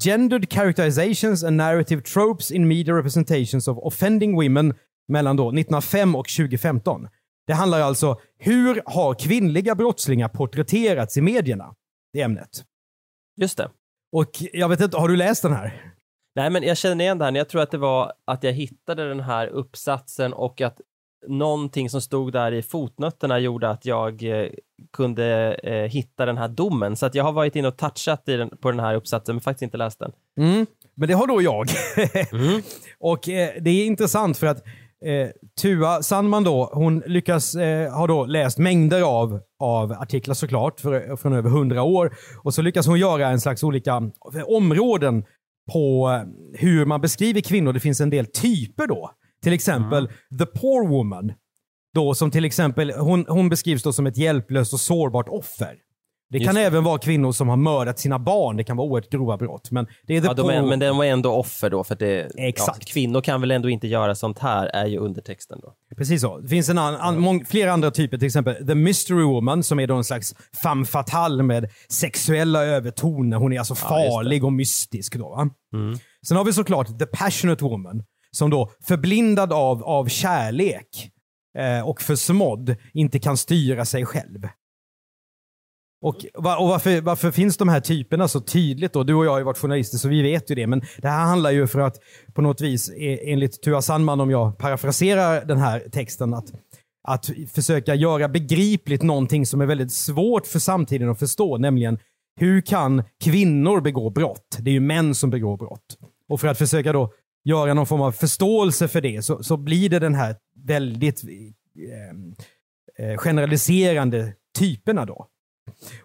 Gendered 0.04 0.54
characterizations 0.54 1.44
and 1.44 1.58
narrative 1.58 2.02
tropes 2.02 2.52
in 2.52 2.68
media 2.68 2.98
representations 2.98 3.68
of 3.68 3.78
offending 3.78 4.36
women 4.36 4.74
mellan 5.08 5.36
då 5.36 5.48
1905 5.48 6.16
och 6.16 6.28
2015. 6.28 7.08
Det 7.48 7.54
handlar 7.54 7.82
alltså 7.82 8.20
hur 8.38 8.82
har 8.86 9.14
kvinnliga 9.14 9.76
brottslingar 9.76 10.28
porträtterats 10.28 11.18
i 11.18 11.22
medierna? 11.22 11.74
Det 12.14 12.22
är 12.22 12.26
ämnet. 12.26 12.64
Just 13.38 13.58
det. 13.58 13.70
Och 14.12 14.30
jag 14.54 14.70
vet 14.70 14.82
inte, 14.82 14.98
har 14.98 15.08
du 15.08 15.16
läst 15.16 15.42
den 15.42 15.54
här? 15.54 15.94
Nej, 16.36 16.50
men 16.50 16.64
jag 16.64 16.78
känner 16.78 17.04
igen 17.04 17.18
det 17.18 17.26
här. 17.26 17.32
Jag 17.32 17.50
tror 17.50 17.62
att 17.62 17.72
det 17.72 17.78
var 17.78 18.14
att 18.26 18.44
jag 18.44 18.54
hittade 18.54 19.10
den 19.10 19.20
här 19.20 19.48
uppsatsen 19.48 20.34
och 20.34 20.62
att 20.62 20.82
någonting 21.28 21.90
som 21.90 22.02
stod 22.02 22.34
där 22.34 22.52
i 22.52 22.62
fotnötterna 22.62 23.40
gjorde 23.40 23.70
att 23.70 23.86
jag 23.86 24.24
eh, 24.24 24.50
kunde 24.94 25.54
eh, 25.64 25.92
hitta 25.92 26.26
den 26.26 26.38
här 26.38 26.48
domen. 26.48 26.96
Så 26.96 27.06
att 27.06 27.16
jag 27.16 27.24
har 27.24 27.32
varit 27.32 27.56
inne 27.56 27.68
och 27.68 27.78
touchat 27.78 28.26
den, 28.26 28.50
på 28.50 28.72
den 28.72 28.80
här 28.80 28.96
uppsatsen, 28.96 29.36
men 29.36 29.42
faktiskt 29.42 29.62
inte 29.62 29.78
läst 29.78 30.00
den. 30.00 30.12
Mm. 30.38 30.66
Men 30.96 31.08
det 31.08 31.14
har 31.14 31.28
då 31.28 31.42
jag. 31.42 31.68
Mm. 32.32 32.62
och 33.00 33.30
eh, 33.30 33.50
det 33.62 33.70
är 33.70 33.86
intressant 33.86 34.38
för 34.38 34.48
att 34.48 34.64
eh, 35.06 35.30
Tua 35.62 36.04
Sandman 36.04 36.44
då, 36.44 36.70
hon 36.74 37.04
lyckas, 37.06 37.56
eh, 37.56 37.94
ha 37.94 38.08
då 38.08 38.26
läst 38.26 38.58
mängder 38.58 39.02
av, 39.02 39.40
av 39.60 39.92
artiklar 39.92 40.34
såklart 40.34 40.80
för, 40.80 41.16
från 41.16 41.34
över 41.34 41.50
hundra 41.50 41.84
år. 41.84 42.16
Och 42.44 42.54
så 42.54 42.62
lyckas 42.62 42.88
hon 42.88 43.00
göra 43.00 43.28
en 43.28 43.42
slags 43.42 43.64
olika 43.64 44.12
områden 44.48 45.24
på 45.70 46.10
eh, 46.10 46.60
hur 46.60 46.86
man 46.86 47.02
beskriver 47.02 47.42
kvinnor. 47.42 47.74
Det 47.74 47.80
finns 47.80 48.02
en 48.02 48.10
del 48.10 48.26
typer 48.26 48.88
då. 48.88 49.12
Till 49.44 49.54
exempel 49.54 50.08
the 50.40 50.46
poor 50.46 50.88
woman. 50.88 51.32
Då 51.94 52.14
som 52.14 52.32
till 52.32 52.46
exempel, 52.46 52.92
hon, 52.92 53.26
hon 53.28 53.50
beskrivs 53.50 53.84
då 53.84 53.94
som 53.94 54.08
ett 54.08 54.18
hjälplöst 54.18 54.74
och 54.74 54.80
sårbart 54.80 55.30
offer. 55.30 55.76
Det 56.32 56.38
Just 56.38 56.48
kan 56.48 56.56
det. 56.56 56.62
även 56.62 56.84
vara 56.84 56.98
kvinnor 56.98 57.32
som 57.32 57.50
har 57.50 57.58
mördat 57.58 58.00
sina 58.00 58.20
barn. 58.20 58.58
Det 58.58 58.64
kan 58.64 58.78
vara 58.78 58.88
oerhört 58.88 59.10
grova 59.10 59.38
brott. 59.38 59.72
Men 59.72 59.88
det 60.08 60.16
är 60.16 60.22
the 60.22 60.28
Ja, 60.28 60.34
de 60.34 60.50
är, 60.50 60.62
men 60.62 60.80
den 60.80 60.98
var 60.98 61.06
ändå 61.06 61.32
offer 61.32 61.70
då, 61.70 61.84
för 61.84 61.94
att 61.94 62.00
det, 62.00 62.32
Exakt. 62.38 62.78
Ja, 62.82 62.94
kvinnor 62.94 63.22
kan 63.22 63.42
väl 63.42 63.52
ändå 63.52 63.70
inte 63.70 63.88
göra 63.88 64.16
sånt 64.16 64.40
här, 64.40 64.66
är 64.68 64.86
ju 64.86 64.98
undertexten 64.98 65.60
då. 65.62 65.74
Precis 65.98 66.22
så. 66.22 66.38
Det 66.38 66.48
finns 66.48 66.70
en 66.70 66.78
an, 66.78 66.96
an, 66.96 67.20
mång, 67.20 67.46
flera 67.46 67.72
andra 67.72 67.92
typer, 67.92 68.18
till 68.18 68.26
exempel 68.26 68.68
The 68.68 68.76
Mystery 68.76 69.24
Woman 69.24 69.64
som 69.64 69.80
är 69.80 69.88
då 69.88 69.96
en 69.96 70.04
slags 70.04 70.36
femme 70.64 70.86
fatale 70.86 71.44
med 71.44 71.70
sexuella 71.90 72.64
övertoner. 72.66 73.38
Hon 73.38 73.54
är 73.54 73.60
alltså 73.60 73.76
Ja, 73.82 74.04
just 74.04 74.14
farlig 74.14 74.44
och 74.44 74.54
mystisk. 74.54 75.16
Då? 75.16 75.50
Mm. 75.74 75.98
Sen 76.28 76.38
har 76.38 76.44
vi 76.46 76.54
såklart 76.54 77.00
The 77.00 77.06
Passionate 77.06 77.64
Woman 77.64 78.04
som 78.32 78.50
då 78.50 78.72
förblindad 78.88 79.54
av, 79.54 79.84
av 79.84 80.08
kärlek 80.08 81.12
eh, 81.58 81.88
och 81.88 82.02
försmådd 82.02 82.76
inte 82.94 83.20
kan 83.20 83.38
styra 83.38 83.86
sig 83.86 84.06
själv. 84.06 84.48
Och, 86.02 86.16
och 86.34 86.44
varför, 86.44 87.02
varför 87.02 87.32
finns 87.32 87.58
de 87.58 87.70
här 87.70 87.80
typerna 87.80 88.28
så 88.28 88.42
tydligt 88.42 88.94
då? 88.94 89.04
Du 89.04 89.14
och 89.14 89.26
jag 89.26 89.32
har 89.32 89.38
ju 89.38 89.44
varit 89.44 89.58
journalister 89.58 89.98
så 89.98 90.08
vi 90.10 90.22
vet 90.22 90.52
ju 90.52 90.56
det. 90.56 90.68
Men 90.68 90.82
det 90.98 91.08
här 91.08 91.26
handlar 91.26 91.52
ju 91.52 91.68
för 91.68 91.80
att 91.80 91.98
på 92.34 92.42
något 92.42 92.62
vis, 92.62 92.90
e, 92.90 93.32
enligt 93.32 93.62
Tua 93.62 93.82
Sandman, 93.82 94.22
om 94.22 94.32
jag 94.32 94.58
parafraserar 94.58 95.46
den 95.46 95.58
här 95.58 95.80
texten, 95.92 96.34
att, 96.34 96.46
att 97.08 97.30
försöka 97.54 97.96
göra 97.96 98.28
begripligt 98.28 99.04
någonting 99.04 99.46
som 99.46 99.62
är 99.62 99.66
väldigt 99.66 99.92
svårt 99.92 100.48
för 100.48 100.60
samtiden 100.60 101.10
att 101.10 101.20
förstå, 101.20 101.58
nämligen 101.58 102.00
hur 102.40 102.62
kan 102.62 103.04
kvinnor 103.24 103.82
begå 103.82 104.10
brott? 104.10 104.58
Det 104.60 104.70
är 104.70 104.74
ju 104.74 104.80
män 104.80 105.16
som 105.16 105.30
begår 105.30 105.58
brott. 105.58 105.98
Och 106.30 106.42
för 106.42 106.48
att 106.48 106.58
försöka 106.58 106.94
då 106.94 107.14
göra 107.44 107.74
någon 107.74 107.86
form 107.86 108.02
av 108.02 108.12
förståelse 108.12 108.88
för 108.88 109.02
det 109.02 109.26
så, 109.26 109.44
så 109.44 109.58
blir 109.58 109.90
det 109.90 110.00
den 110.00 110.16
här 110.16 110.36
väldigt 110.66 111.24
eh, 111.24 113.08
eh 113.08 113.18
generaliserande 113.18 114.34
typerna 114.58 115.06
då. 115.06 115.29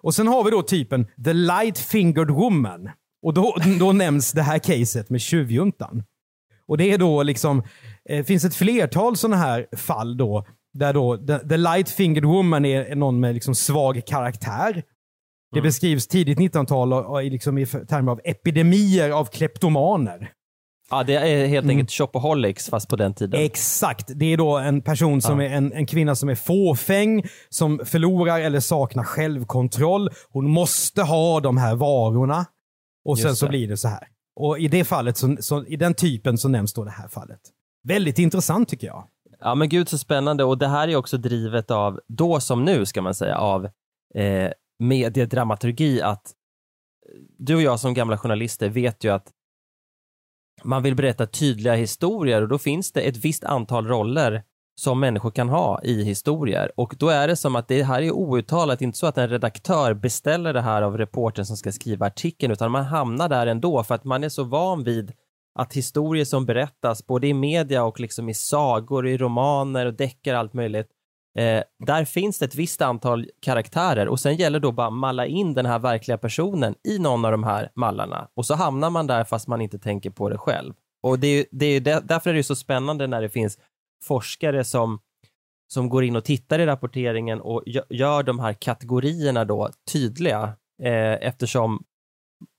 Och 0.01 0.15
sen 0.15 0.29
har 0.29 0.45
vi 0.45 0.51
då 0.51 0.63
typen 0.63 1.07
the 1.25 1.33
light-fingered 1.33 2.31
woman. 2.31 2.91
Och 3.23 3.35
då, 3.35 3.57
då 3.79 3.93
nämns 3.93 4.33
det 4.33 4.43
här 4.43 4.59
caset 4.59 5.11
med 5.11 5.21
tjuvjuntan. 5.21 6.03
Och 6.67 6.79
det 6.79 6.93
är 6.93 6.99
då 6.99 7.23
liksom, 7.23 7.63
eh, 8.09 8.25
finns 8.25 8.45
ett 8.45 8.55
flertal 8.55 9.17
sådana 9.17 9.37
här 9.37 9.67
fall 9.77 10.17
då, 10.17 10.47
där 10.73 10.93
då 10.93 11.17
the, 11.17 11.39
the 11.39 11.57
light-fingered 11.57 12.25
woman 12.25 12.65
är, 12.65 12.95
någon 12.95 13.21
med 13.21 13.35
liksom 13.35 13.55
svag 13.55 14.03
karaktär. 14.07 14.83
Det 15.53 15.61
beskrivs 15.61 16.07
tidigt 16.07 16.39
1900-tal 16.39 16.93
och, 16.93 17.13
och 17.13 17.23
i 17.23 17.31
liksom 17.31 17.59
i 17.59 17.67
termer 17.67 18.13
av 18.13 18.21
epidemier 18.25 19.11
av 19.11 19.25
kleptomaner. 19.25 20.33
Ja, 20.95 21.03
det 21.05 21.15
är 21.15 21.47
helt 21.47 21.69
enkelt 21.69 21.91
shopaholics 21.91 22.69
fast 22.71 22.89
på 22.89 22.97
den 22.97 23.15
tiden. 23.15 23.41
Exakt. 23.41 24.11
Det 24.15 24.33
är 24.33 24.37
då 24.37 24.59
en 24.59 24.83
person 24.83 25.23
som 25.23 25.41
Ja. 25.41 25.47
är 25.47 25.51
en, 25.57 25.73
en 25.73 25.87
kvinna 25.87 26.15
som 26.15 26.29
är 26.29 26.35
fåfäng, 26.35 27.25
som 27.49 27.81
förlorar 27.85 28.41
eller 28.41 28.61
saknar 28.61 29.05
självkontroll. 29.05 30.11
Hon 30.31 30.51
måste 30.51 31.03
ha 31.03 31.41
de 31.41 31.57
här 31.57 31.75
varorna. 31.75 32.47
Och 33.05 33.19
sen 33.19 33.37
så 33.37 33.49
blir 33.49 33.69
det 33.69 33.77
så 33.77 33.89
här. 33.89 34.09
Och 34.41 34.59
i 34.59 34.69
det 34.69 34.85
fallet, 34.85 35.17
så, 35.17 35.37
så, 35.41 35.65
i 35.67 35.77
den 35.77 35.95
typen 35.95 36.39
så 36.39 36.49
nämns 36.49 36.73
då 36.75 36.85
det 36.85 36.91
här 36.91 37.09
fallet. 37.09 37.41
Väldigt 37.89 38.19
intressant 38.19 38.69
tycker 38.69 38.87
jag. 38.87 39.05
Ja 39.41 39.55
men 39.55 39.69
gud 39.69 39.89
så 39.89 39.99
spännande 39.99 40.45
och 40.45 40.59
det 40.59 40.69
här 40.69 40.89
är 40.89 40.97
också 40.97 41.17
drivet 41.19 41.71
av, 41.71 42.01
då 42.09 42.41
som 42.41 42.65
nu 42.65 42.87
ska 42.87 43.03
man 43.03 43.15
säga, 43.15 43.39
av 43.39 43.65
eh, 44.15 44.51
mediedramaturgi 44.79 46.03
att 46.03 46.33
du 47.39 47.55
och 47.55 47.63
jag 47.63 47.81
som 47.81 47.95
gamla 47.95 48.19
journalister 48.19 48.69
vet 48.69 49.05
ju 49.05 49.11
att 49.13 49.27
man 50.65 50.83
vill 50.83 50.95
berätta 50.95 51.27
tydliga 51.27 51.75
historier 51.75 52.43
och 52.43 52.49
då 52.49 52.59
finns 52.59 52.93
det 52.93 53.01
ett 53.01 53.17
visst 53.17 53.45
antal 53.45 53.87
roller 53.87 54.43
som 54.77 55.01
människor 55.01 55.31
kan 55.31 55.49
ha 55.49 55.81
i 55.83 56.05
historier. 56.05 56.73
Och 56.77 56.95
då 56.99 57.09
är 57.09 57.29
det 57.29 57.37
som 57.37 57.57
att 57.57 57.69
det 57.69 57.83
här 57.83 58.03
är 58.03 58.11
outtalat, 58.11 58.83
inte 58.83 58.99
så 58.99 59.07
att 59.07 59.19
en 59.19 59.29
redaktör 59.29 59.95
beställer 59.95 60.53
det 60.53 60.61
här 60.61 60.83
av 60.83 60.99
reportern 60.99 61.45
som 61.45 61.57
ska 61.57 61.73
skriva 61.73 62.07
artikeln 62.07 62.53
utan 62.53 62.71
man 62.71 62.85
hamnar 62.85 63.29
där 63.29 63.47
ändå 63.47 63.83
för 63.83 63.95
att 63.95 64.05
man 64.05 64.25
är 64.25 64.29
så 64.29 64.45
van 64.45 64.85
vid 64.85 65.13
att 65.59 65.73
historier 65.73 66.25
som 66.25 66.47
berättas 66.47 67.07
både 67.07 67.27
i 67.27 67.35
media 67.35 67.85
och 67.85 68.01
liksom 68.01 68.29
i 68.29 68.35
sagor, 68.35 69.09
i 69.09 69.17
romaner 69.17 69.87
och 69.87 69.95
deckare 69.95 70.35
och 70.35 70.41
allt 70.41 70.55
möjligt, 70.55 70.89
eh, 71.39 71.63
där 71.87 72.05
finns 72.05 72.39
det 72.39 72.45
ett 72.45 72.55
visst 72.55 72.83
antal 72.83 73.31
karaktärer 73.43 74.09
och 74.09 74.21
sen 74.21 74.37
gäller 74.37 74.61
då 74.61 74.73
bara 74.73 74.87
att 74.87 74.93
malla 74.93 75.27
in 75.27 75.55
den 75.55 75.67
här 75.67 75.79
verkliga 75.79 76.19
personen 76.19 76.75
i 76.89 76.99
någon 76.99 77.25
av 77.25 77.31
de 77.31 77.45
här 77.45 77.71
mallarna 77.75 78.29
och 78.37 78.47
så 78.47 78.55
hamnar 78.55 78.91
man 78.91 79.07
där 79.07 79.25
fast 79.25 79.49
man 79.49 79.61
inte 79.61 79.79
tänker 79.79 80.11
på 80.11 80.29
det 80.29 80.39
själv. 80.39 80.75
Och 81.03 81.19
det 81.19 81.27
är, 81.27 81.47
det 81.51 81.67
är 81.67 81.81
därför 81.81 82.31
är 82.31 82.35
det 82.35 82.43
så 82.43 82.57
spännande 82.57 83.07
när 83.07 83.23
det 83.23 83.29
finns 83.29 83.59
forskare 84.05 84.65
som, 84.65 84.99
som 85.73 85.89
går 85.89 86.05
in 86.05 86.17
och 86.17 86.25
tittar 86.25 86.59
i 86.59 86.67
rapporteringen 86.67 87.41
och 87.41 87.63
gör 87.91 88.23
de 88.23 88.39
här 88.39 88.53
kategorierna 88.53 89.45
då 89.45 89.71
tydliga 89.93 90.43
eh, 90.83 91.13
eftersom 91.13 91.85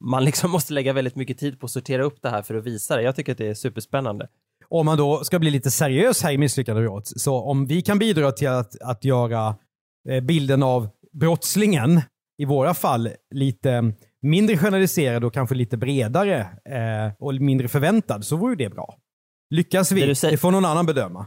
man 0.03 0.25
liksom 0.25 0.51
måste 0.55 0.73
lägga 0.73 0.93
väldigt 0.93 1.15
mycket 1.15 1.38
tid 1.38 1.59
på 1.59 1.65
att 1.65 1.71
sortera 1.71 2.03
upp 2.03 2.21
det 2.21 2.29
här 2.29 2.41
för 2.41 2.55
att 2.55 2.63
visa 2.63 2.95
det. 2.95 3.01
Jag 3.01 3.15
tycker 3.15 3.31
att 3.31 3.38
det 3.38 3.47
är 3.47 3.53
superspännande. 3.53 4.27
Om 4.69 4.86
man 4.86 4.97
då 4.97 5.23
ska 5.23 5.39
bli 5.39 5.51
lite 5.51 5.71
seriös 5.71 6.23
här 6.23 6.32
i 6.32 6.38
Misslyckade 6.38 6.82
brott, 6.82 7.08
så 7.08 7.41
om 7.41 7.65
vi 7.65 7.82
kan 7.82 7.99
bidra 7.99 8.32
till 8.32 8.47
att, 8.47 8.82
att 8.82 9.06
göra 9.06 9.56
eh, 10.10 10.23
bilden 10.23 10.63
av 10.63 10.89
brottslingen, 11.13 12.01
i 12.38 12.45
våra 12.45 12.73
fall, 12.73 13.10
lite 13.36 13.93
mindre 14.21 14.58
generaliserad 14.58 15.23
och 15.23 15.34
kanske 15.34 15.56
lite 15.56 15.78
bredare 15.78 16.39
eh, 16.69 17.13
och 17.19 17.34
mindre 17.34 17.67
förväntad, 17.67 18.25
så 18.25 18.36
vore 18.36 18.56
det 18.56 18.69
bra. 18.69 18.95
Lyckas 19.49 19.91
vi? 19.91 20.01
Det 20.06 20.30
Det, 20.30 20.38
får 20.38 20.51
någon 20.51 20.65
annan 20.65 20.86
bedöma. 20.86 21.25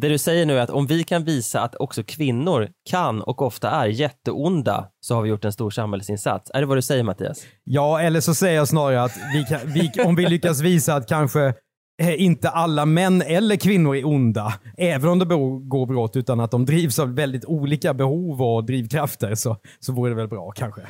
Det 0.00 0.08
du 0.08 0.18
säger 0.18 0.46
nu 0.46 0.58
är 0.58 0.62
att 0.62 0.70
om 0.70 0.86
vi 0.86 1.04
kan 1.04 1.24
visa 1.24 1.60
att 1.60 1.74
också 1.74 2.02
kvinnor 2.02 2.68
kan 2.90 3.22
och 3.22 3.42
ofta 3.42 3.70
är 3.70 3.86
jätteonda 3.86 4.88
så 5.00 5.14
har 5.14 5.22
vi 5.22 5.28
gjort 5.28 5.44
en 5.44 5.52
stor 5.52 5.70
samhällsinsats. 5.70 6.50
Är 6.54 6.60
det 6.60 6.66
vad 6.66 6.76
du 6.76 6.82
säger 6.82 7.02
Mattias? 7.02 7.46
Ja, 7.64 8.00
eller 8.00 8.20
så 8.20 8.34
säger 8.34 8.56
jag 8.56 8.68
snarare 8.68 9.02
att 9.02 9.18
vi 9.34 9.44
kan, 9.44 9.60
vi, 9.64 9.90
om 10.04 10.14
vi 10.14 10.28
lyckas 10.28 10.60
visa 10.60 10.94
att 10.94 11.08
kanske 11.08 11.54
inte 12.00 12.48
alla 12.48 12.86
män 12.86 13.22
eller 13.22 13.56
kvinnor 13.56 13.96
är 13.96 14.06
onda, 14.06 14.54
även 14.76 15.10
om 15.10 15.18
det 15.18 15.26
begår 15.26 15.86
brott, 15.86 16.16
utan 16.16 16.40
att 16.40 16.50
de 16.50 16.64
drivs 16.64 16.98
av 16.98 17.14
väldigt 17.14 17.44
olika 17.44 17.94
behov 17.94 18.42
och 18.42 18.64
drivkrafter, 18.64 19.34
så, 19.34 19.56
så 19.80 19.92
vore 19.92 20.10
det 20.10 20.16
väl 20.16 20.28
bra 20.28 20.50
kanske. 20.50 20.80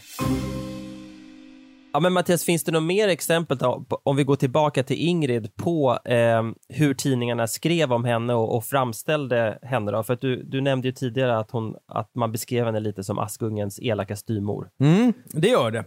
Ja 1.92 2.00
men 2.00 2.12
Mattias, 2.12 2.44
finns 2.44 2.64
det 2.64 2.72
något 2.72 2.82
mer 2.82 3.08
exempel 3.08 3.58
då, 3.58 3.84
om 4.02 4.16
vi 4.16 4.24
går 4.24 4.36
tillbaka 4.36 4.82
till 4.82 4.96
Ingrid 4.96 5.56
på 5.56 5.98
eh, 6.04 6.42
hur 6.68 6.94
tidningarna 6.94 7.46
skrev 7.46 7.92
om 7.92 8.04
henne 8.04 8.34
och, 8.34 8.56
och 8.56 8.64
framställde 8.64 9.58
henne 9.62 9.90
då? 9.90 10.02
För 10.02 10.14
att 10.14 10.20
du, 10.20 10.42
du 10.42 10.60
nämnde 10.60 10.88
ju 10.88 10.92
tidigare 10.92 11.38
att, 11.38 11.50
hon, 11.50 11.74
att 11.88 12.14
man 12.14 12.32
beskrev 12.32 12.66
henne 12.66 12.80
lite 12.80 13.04
som 13.04 13.18
Askungens 13.18 13.78
elaka 13.82 14.16
styvmor. 14.16 14.68
Mm, 14.80 15.12
det 15.24 15.48
gör 15.48 15.70
det. 15.70 15.84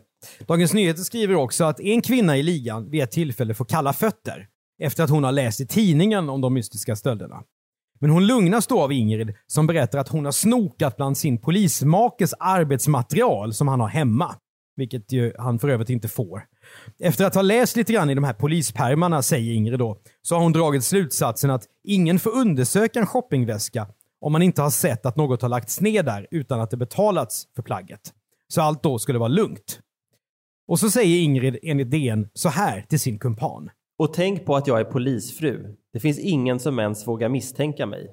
Dagens 0.47 0.73
Nyheter 0.73 1.01
skriver 1.01 1.35
också 1.35 1.63
att 1.63 1.79
en 1.79 2.01
kvinna 2.01 2.37
i 2.37 2.43
ligan 2.43 2.89
vid 2.89 3.03
ett 3.03 3.11
tillfälle 3.11 3.53
får 3.53 3.65
kalla 3.65 3.93
fötter 3.93 4.47
efter 4.83 5.03
att 5.03 5.09
hon 5.09 5.23
har 5.23 5.31
läst 5.31 5.61
i 5.61 5.67
tidningen 5.67 6.29
om 6.29 6.41
de 6.41 6.53
mystiska 6.53 6.95
stölderna. 6.95 7.43
Men 7.99 8.09
hon 8.09 8.27
lugnas 8.27 8.67
då 8.67 8.81
av 8.81 8.91
Ingrid 8.91 9.35
som 9.47 9.67
berättar 9.67 9.99
att 9.99 10.07
hon 10.07 10.25
har 10.25 10.31
snokat 10.31 10.97
bland 10.97 11.17
sin 11.17 11.37
polismakes 11.37 12.33
arbetsmaterial 12.39 13.53
som 13.53 13.67
han 13.67 13.79
har 13.79 13.87
hemma. 13.87 14.35
vilket 14.75 15.11
ju 15.11 15.33
han 15.37 15.59
för 15.59 15.67
övrigt 15.69 15.89
inte 15.89 16.07
får. 16.07 16.43
Efter 16.99 17.25
att 17.25 17.35
ha 17.35 17.41
läst 17.41 17.75
lite 17.75 17.93
grann 17.93 18.09
i 18.09 18.15
de 18.15 18.23
här 18.23 18.33
polispärmarna, 18.33 19.21
säger 19.21 19.53
Ingrid 19.53 19.79
då, 19.79 19.97
så 20.21 20.35
har 20.35 20.41
hon 20.43 20.51
dragit 20.51 20.83
slutsatsen 20.83 21.49
att 21.49 21.63
ingen 21.83 22.19
får 22.19 22.31
undersöka 22.31 22.99
en 22.99 23.05
shoppingväska 23.05 23.87
om 24.21 24.31
man 24.31 24.41
inte 24.41 24.61
har 24.61 24.69
sett 24.69 25.05
att 25.05 25.15
något 25.15 25.41
har 25.41 25.49
lagts 25.49 25.81
ner 25.81 26.03
där 26.03 26.27
utan 26.31 26.61
att 26.61 26.71
det 26.71 26.77
betalats 26.77 27.47
för 27.55 27.63
plagget. 27.63 28.13
Så 28.47 28.61
allt 28.61 28.83
då 28.83 28.99
skulle 28.99 29.19
vara 29.19 29.29
lugnt. 29.29 29.79
Och 30.67 30.79
så 30.79 30.89
säger 30.89 31.21
Ingrid 31.21 31.59
enligt 31.63 31.91
DN 31.91 32.29
så 32.33 32.49
här 32.49 32.85
till 32.89 32.99
sin 32.99 33.19
kumpan. 33.19 33.69
Och 33.99 34.13
tänk 34.13 34.45
på 34.45 34.55
att 34.55 34.67
jag 34.67 34.79
är 34.79 34.83
polisfru. 34.83 35.75
Det 35.93 35.99
finns 35.99 36.19
ingen 36.19 36.59
som 36.59 36.79
ens 36.79 37.07
vågar 37.07 37.29
misstänka 37.29 37.85
mig. 37.85 38.07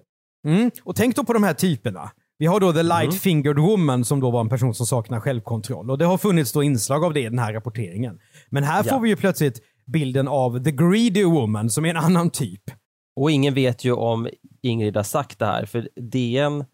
Mm. 0.46 0.70
Och 0.84 0.96
tänk 0.96 1.16
då 1.16 1.24
på 1.24 1.32
de 1.32 1.42
här 1.42 1.54
typerna. 1.54 2.10
Vi 2.38 2.46
har 2.46 2.60
då 2.60 2.72
the 2.72 2.82
light-fingered 2.82 3.58
woman 3.58 4.04
som 4.04 4.20
då 4.20 4.30
var 4.30 4.40
en 4.40 4.48
person 4.48 4.74
som 4.74 4.86
saknar 4.86 5.20
självkontroll. 5.20 5.90
Och 5.90 5.98
det 5.98 6.04
har 6.04 6.18
funnits 6.18 6.52
då 6.52 6.62
inslag 6.62 7.04
av 7.04 7.12
det 7.14 7.20
i 7.20 7.24
den 7.24 7.38
här 7.38 7.52
rapporteringen. 7.52 8.18
Men 8.50 8.64
här 8.64 8.84
Ja. 8.86 8.92
får 8.94 9.00
vi 9.00 9.08
ju 9.08 9.16
plötsligt 9.16 9.60
bilden 9.86 10.28
av 10.28 10.64
the 10.64 10.70
greedy 10.70 11.24
woman 11.24 11.70
som 11.70 11.84
är 11.84 11.90
en 11.90 11.96
annan 11.96 12.30
typ. 12.30 12.62
Och 13.16 13.30
ingen 13.30 13.54
vet 13.54 13.84
ju 13.84 13.92
om 13.92 14.28
Ingrid 14.62 14.96
har 14.96 15.02
sagt 15.02 15.38
det 15.38 15.46
här, 15.46 15.64
för 15.66 15.88
DN 16.10 16.64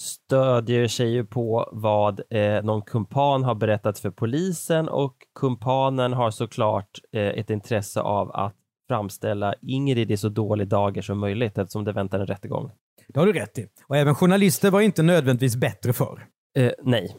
stödjer 0.00 0.88
sig 0.88 1.10
ju 1.10 1.24
på 1.24 1.68
vad 1.72 2.20
eh, 2.30 2.62
någon 2.64 2.82
kumpan 2.82 3.44
har 3.44 3.54
berättat 3.54 3.98
för 3.98 4.10
polisen 4.10 4.88
och 4.88 5.16
kumpanen 5.34 6.12
har 6.12 6.30
såklart 6.30 7.00
eh, 7.12 7.22
ett 7.22 7.50
intresse 7.50 8.00
av 8.00 8.30
att 8.30 8.54
framställa 8.88 9.54
Ingrid 9.62 10.10
i 10.10 10.16
så 10.16 10.28
dålig 10.28 10.68
dager 10.68 11.02
som 11.02 11.18
möjligt 11.18 11.58
eftersom 11.58 11.84
det 11.84 11.92
väntar 11.92 12.20
en 12.20 12.26
rättegång. 12.26 12.70
Det 13.08 13.20
har 13.20 13.26
du 13.26 13.32
rätt 13.32 13.58
i. 13.58 13.66
Och 13.86 13.96
även 13.96 14.14
journalister 14.14 14.70
var 14.70 14.80
inte 14.80 15.02
nödvändigtvis 15.02 15.56
bättre 15.56 15.92
för. 15.92 16.26
Eh, 16.58 16.72
nej. 16.82 17.16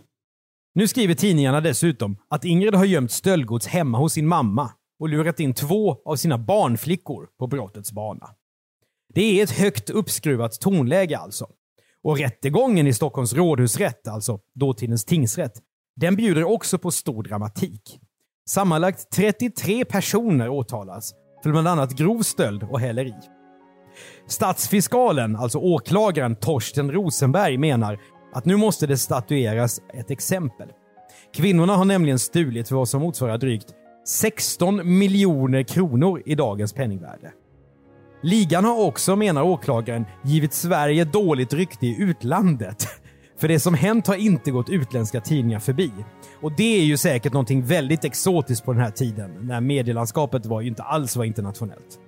Nu 0.75 0.87
skriver 0.87 1.13
tidningarna 1.13 1.61
dessutom 1.61 2.17
att 2.29 2.45
Ingrid 2.45 2.75
har 2.75 2.85
gömt 2.85 3.11
stöldgods 3.11 3.67
hemma 3.67 3.97
hos 3.97 4.13
sin 4.13 4.27
mamma 4.27 4.71
och 4.99 5.09
lurat 5.09 5.39
in 5.39 5.53
två 5.53 6.01
av 6.05 6.15
sina 6.15 6.37
barnflickor 6.37 7.27
på 7.39 7.47
brottets 7.47 7.91
bana. 7.91 8.29
Det 9.13 9.39
är 9.39 9.43
ett 9.43 9.51
högt 9.51 9.89
uppskruvat 9.89 10.59
tonläge 10.61 11.17
alltså. 11.17 11.47
Och 12.07 12.17
rättegången 12.17 12.87
i 12.87 12.93
Stockholms 12.93 13.33
rådhusrätt, 13.33 14.07
alltså 14.07 14.39
dåtidens 14.55 15.05
tingsrätt, 15.05 15.53
den 15.95 16.15
bjuder 16.15 16.43
också 16.43 16.77
på 16.77 16.91
stor 16.91 17.23
dramatik. 17.23 17.99
Sammanlagt 18.49 19.11
33 19.11 19.85
personer 19.85 20.49
åtalas 20.49 21.13
för 21.43 21.51
bland 21.51 21.67
annat 21.67 21.97
grov 21.97 22.21
stöld 22.21 22.63
och 22.63 22.79
häleri. 22.79 23.13
Statsfiskalen, 24.27 25.35
alltså 25.35 25.59
åklagaren 25.59 26.35
Torsten 26.35 26.91
Rosenberg, 26.91 27.57
menar 27.57 27.99
att 28.33 28.45
nu 28.45 28.55
måste 28.55 28.87
det 28.87 28.97
statueras 28.97 29.81
ett 29.93 30.11
exempel. 30.11 30.69
Kvinnorna 31.33 31.75
har 31.75 31.85
nämligen 31.85 32.19
stulit 32.19 32.67
för 32.67 32.75
vad 32.75 32.89
som 32.89 33.01
motsvarar 33.01 33.37
drygt 33.37 33.73
16 34.07 34.97
miljoner 34.97 35.63
kronor 35.63 36.23
i 36.25 36.35
dagens 36.35 36.73
penningvärde. 36.73 37.31
Ligan 38.21 38.65
har 38.65 38.85
också, 38.85 39.15
menar 39.15 39.41
åklagaren, 39.41 40.05
givit 40.21 40.53
Sverige 40.53 41.05
dåligt 41.05 41.53
rykte 41.53 41.87
i 41.87 42.01
utlandet. 42.01 42.87
För 43.37 43.47
det 43.47 43.59
som 43.59 43.73
hänt 43.73 44.07
har 44.07 44.15
inte 44.15 44.51
gått 44.51 44.69
utländska 44.69 45.21
tidningar 45.21 45.59
förbi. 45.59 45.91
Och 46.41 46.51
det 46.51 46.79
är 46.81 46.83
ju 46.83 46.97
säkert 46.97 47.33
någonting 47.33 47.63
väldigt 47.63 48.05
exotiskt 48.05 48.65
på 48.65 48.73
den 48.73 48.81
här 48.81 48.91
tiden, 48.91 49.31
när 49.41 49.61
medielandskapet 49.61 50.45
var 50.45 50.61
ju 50.61 50.67
inte 50.67 50.83
alls 50.83 51.15
var 51.15 51.25
internationellt. 51.25 51.99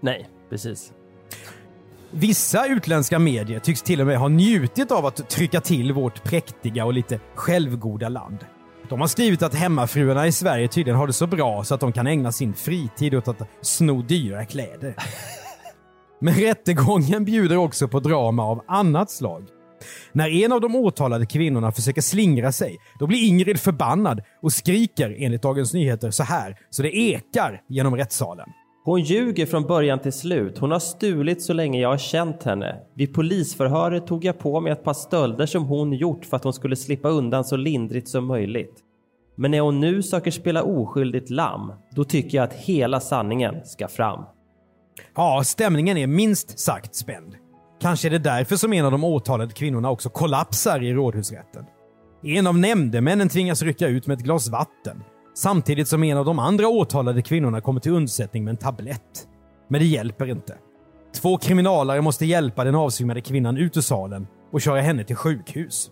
Nej, 0.00 0.28
precis. 0.50 0.92
Vissa 2.10 2.66
utländska 2.66 3.18
medier 3.18 3.60
tycks 3.60 3.82
till 3.82 4.00
och 4.00 4.06
med 4.06 4.18
ha 4.18 4.28
njutit 4.28 4.90
av 4.90 5.06
att 5.06 5.28
trycka 5.30 5.60
till 5.60 5.92
vårt 5.92 6.24
präktiga 6.24 6.84
och 6.84 6.92
lite 6.92 7.20
självgoda 7.34 8.08
land. 8.08 8.38
De 8.88 9.00
har 9.00 9.08
skrivit 9.08 9.42
att 9.42 9.54
hemmafruarna 9.54 10.26
i 10.26 10.32
Sverige 10.32 10.68
tydligen 10.68 10.98
har 10.98 11.06
det 11.06 11.12
så 11.12 11.26
bra 11.26 11.64
så 11.64 11.74
att 11.74 11.80
de 11.80 11.92
kan 11.92 12.06
ägna 12.06 12.32
sin 12.32 12.54
fritid 12.54 13.14
åt 13.14 13.28
att 13.28 13.48
sno 13.60 14.02
dyra 14.02 14.44
kläder. 14.44 14.94
Men 16.24 16.34
rättegången 16.34 17.24
bjuder 17.24 17.56
också 17.56 17.88
på 17.88 18.00
drama 18.00 18.44
av 18.44 18.64
annat 18.66 19.10
slag. 19.10 19.44
När 20.12 20.44
en 20.44 20.52
av 20.52 20.60
de 20.60 20.76
åtalade 20.76 21.26
kvinnorna 21.26 21.72
försöker 21.72 22.00
slingra 22.00 22.52
sig, 22.52 22.76
då 22.98 23.06
blir 23.06 23.28
Ingrid 23.28 23.60
förbannad 23.60 24.22
och 24.42 24.52
skriker 24.52 25.16
enligt 25.18 25.42
Dagens 25.42 25.74
Nyheter 25.74 26.10
så 26.10 26.22
här, 26.22 26.56
så 26.70 26.82
det 26.82 26.96
ekar 26.96 27.62
genom 27.68 27.96
rättssalen. 27.96 28.48
Hon 28.84 29.00
ljuger 29.00 29.46
från 29.46 29.62
början 29.62 29.98
till 29.98 30.12
slut. 30.12 30.58
Hon 30.58 30.70
har 30.70 30.78
stulit 30.78 31.42
så 31.42 31.52
länge 31.52 31.80
jag 31.80 31.88
har 31.88 31.98
känt 31.98 32.42
henne. 32.42 32.76
Vid 32.94 33.14
polisförhöret 33.14 34.06
tog 34.06 34.24
jag 34.24 34.38
på 34.38 34.60
mig 34.60 34.72
ett 34.72 34.84
par 34.84 34.94
stölder 34.94 35.46
som 35.46 35.64
hon 35.64 35.92
gjort 35.92 36.24
för 36.24 36.36
att 36.36 36.44
hon 36.44 36.52
skulle 36.52 36.76
slippa 36.76 37.08
undan 37.08 37.44
så 37.44 37.56
lindrigt 37.56 38.08
som 38.08 38.26
möjligt. 38.26 38.74
Men 39.36 39.50
när 39.50 39.60
hon 39.60 39.80
nu 39.80 40.02
söker 40.02 40.30
spela 40.30 40.62
oskyldigt 40.62 41.30
lamm, 41.30 41.72
då 41.90 42.04
tycker 42.04 42.38
jag 42.38 42.44
att 42.44 42.54
hela 42.54 43.00
sanningen 43.00 43.64
ska 43.64 43.88
fram. 43.88 44.24
Ja, 45.14 45.42
stämningen 45.44 45.96
är 45.96 46.06
minst 46.06 46.58
sagt 46.58 46.94
spänd. 46.94 47.36
Kanske 47.80 48.08
är 48.08 48.10
det 48.10 48.18
därför 48.18 48.56
som 48.56 48.72
en 48.72 48.84
av 48.84 48.92
de 48.92 49.04
åtalade 49.04 49.52
kvinnorna 49.52 49.90
också 49.90 50.08
kollapsar 50.08 50.82
i 50.82 50.92
rådhusrätten. 50.92 51.64
En 52.22 52.46
av 52.46 52.58
nämndemännen 52.58 53.28
tvingas 53.28 53.62
rycka 53.62 53.88
ut 53.88 54.06
med 54.06 54.18
ett 54.18 54.24
glas 54.24 54.48
vatten, 54.48 55.02
samtidigt 55.34 55.88
som 55.88 56.04
en 56.04 56.16
av 56.16 56.24
de 56.24 56.38
andra 56.38 56.68
åtalade 56.68 57.22
kvinnorna 57.22 57.60
kommer 57.60 57.80
till 57.80 57.92
undsättning 57.92 58.44
med 58.44 58.50
en 58.50 58.56
tablett. 58.56 59.28
Men 59.68 59.80
det 59.80 59.86
hjälper 59.86 60.30
inte. 60.30 60.54
Två 61.14 61.38
kriminalare 61.38 62.00
måste 62.00 62.26
hjälpa 62.26 62.64
den 62.64 62.74
avsvimmade 62.74 63.20
kvinnan 63.20 63.56
ut 63.56 63.76
ur 63.76 63.80
salen 63.80 64.26
och 64.52 64.60
köra 64.60 64.80
henne 64.80 65.04
till 65.04 65.16
sjukhus. 65.16 65.90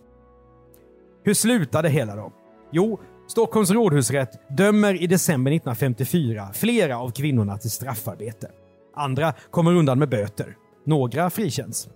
Hur 1.23 1.33
slutar 1.33 1.83
det 1.83 1.89
hela 1.89 2.15
då? 2.15 2.33
Jo, 2.71 2.99
Stockholms 3.27 3.71
rådhusrätt 3.71 4.57
dömer 4.57 5.03
i 5.03 5.07
december 5.07 5.51
1954 5.51 6.47
flera 6.53 6.97
av 6.97 7.11
kvinnorna 7.11 7.57
till 7.57 7.71
straffarbete. 7.71 8.47
Andra 8.95 9.33
kommer 9.51 9.75
undan 9.75 9.99
med 9.99 10.09
böter. 10.09 10.55
Några 10.85 11.29
frikänns. 11.29 11.89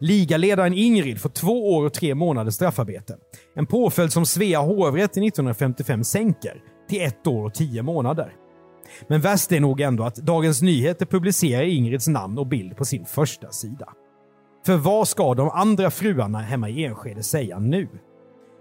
Ligaledaren 0.00 0.74
Ingrid 0.74 1.20
får 1.20 1.28
två 1.28 1.74
år 1.76 1.86
och 1.86 1.94
tre 1.94 2.14
månaders 2.14 2.54
straffarbete. 2.54 3.16
En 3.54 3.66
påföljd 3.66 4.12
som 4.12 4.26
Svea 4.26 4.60
hovrätt 4.60 5.10
1955 5.10 6.04
sänker 6.04 6.62
till 6.88 7.02
ett 7.02 7.26
år 7.26 7.44
och 7.44 7.54
tio 7.54 7.82
månader. 7.82 8.32
Men 9.08 9.20
värst 9.20 9.52
är 9.52 9.60
nog 9.60 9.80
ändå 9.80 10.04
att 10.04 10.16
Dagens 10.16 10.62
Nyheter 10.62 11.06
publicerar 11.06 11.62
Ingrids 11.62 12.08
namn 12.08 12.38
och 12.38 12.46
bild 12.46 12.76
på 12.76 12.84
sin 12.84 13.04
första 13.04 13.50
sida. 13.50 13.92
För 14.66 14.76
vad 14.76 15.08
ska 15.08 15.34
de 15.34 15.50
andra 15.50 15.90
fruarna 15.90 16.38
hemma 16.38 16.68
i 16.68 16.84
Enskede 16.84 17.22
säga 17.22 17.58
nu? 17.58 17.88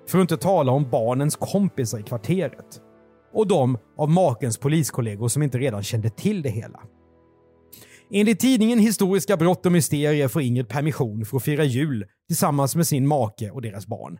För 0.07 0.17
att 0.17 0.21
inte 0.21 0.37
tala 0.37 0.71
om 0.71 0.89
barnens 0.89 1.35
kompisar 1.35 1.99
i 1.99 2.03
kvarteret. 2.03 2.81
Och 3.33 3.47
de 3.47 3.77
av 3.97 4.09
makens 4.09 4.57
poliskollegor 4.57 5.27
som 5.27 5.43
inte 5.43 5.57
redan 5.57 5.83
kände 5.83 6.09
till 6.09 6.41
det 6.41 6.49
hela. 6.49 6.79
Enligt 8.11 8.39
tidningen 8.39 8.79
Historiska 8.79 9.37
brott 9.37 9.65
och 9.65 9.71
mysterier 9.71 10.27
får 10.27 10.41
Ingrid 10.41 10.69
permission 10.69 11.25
för 11.25 11.37
att 11.37 11.43
fira 11.43 11.63
jul 11.63 12.05
tillsammans 12.27 12.75
med 12.75 12.87
sin 12.87 13.07
make 13.07 13.51
och 13.51 13.61
deras 13.61 13.87
barn. 13.87 14.19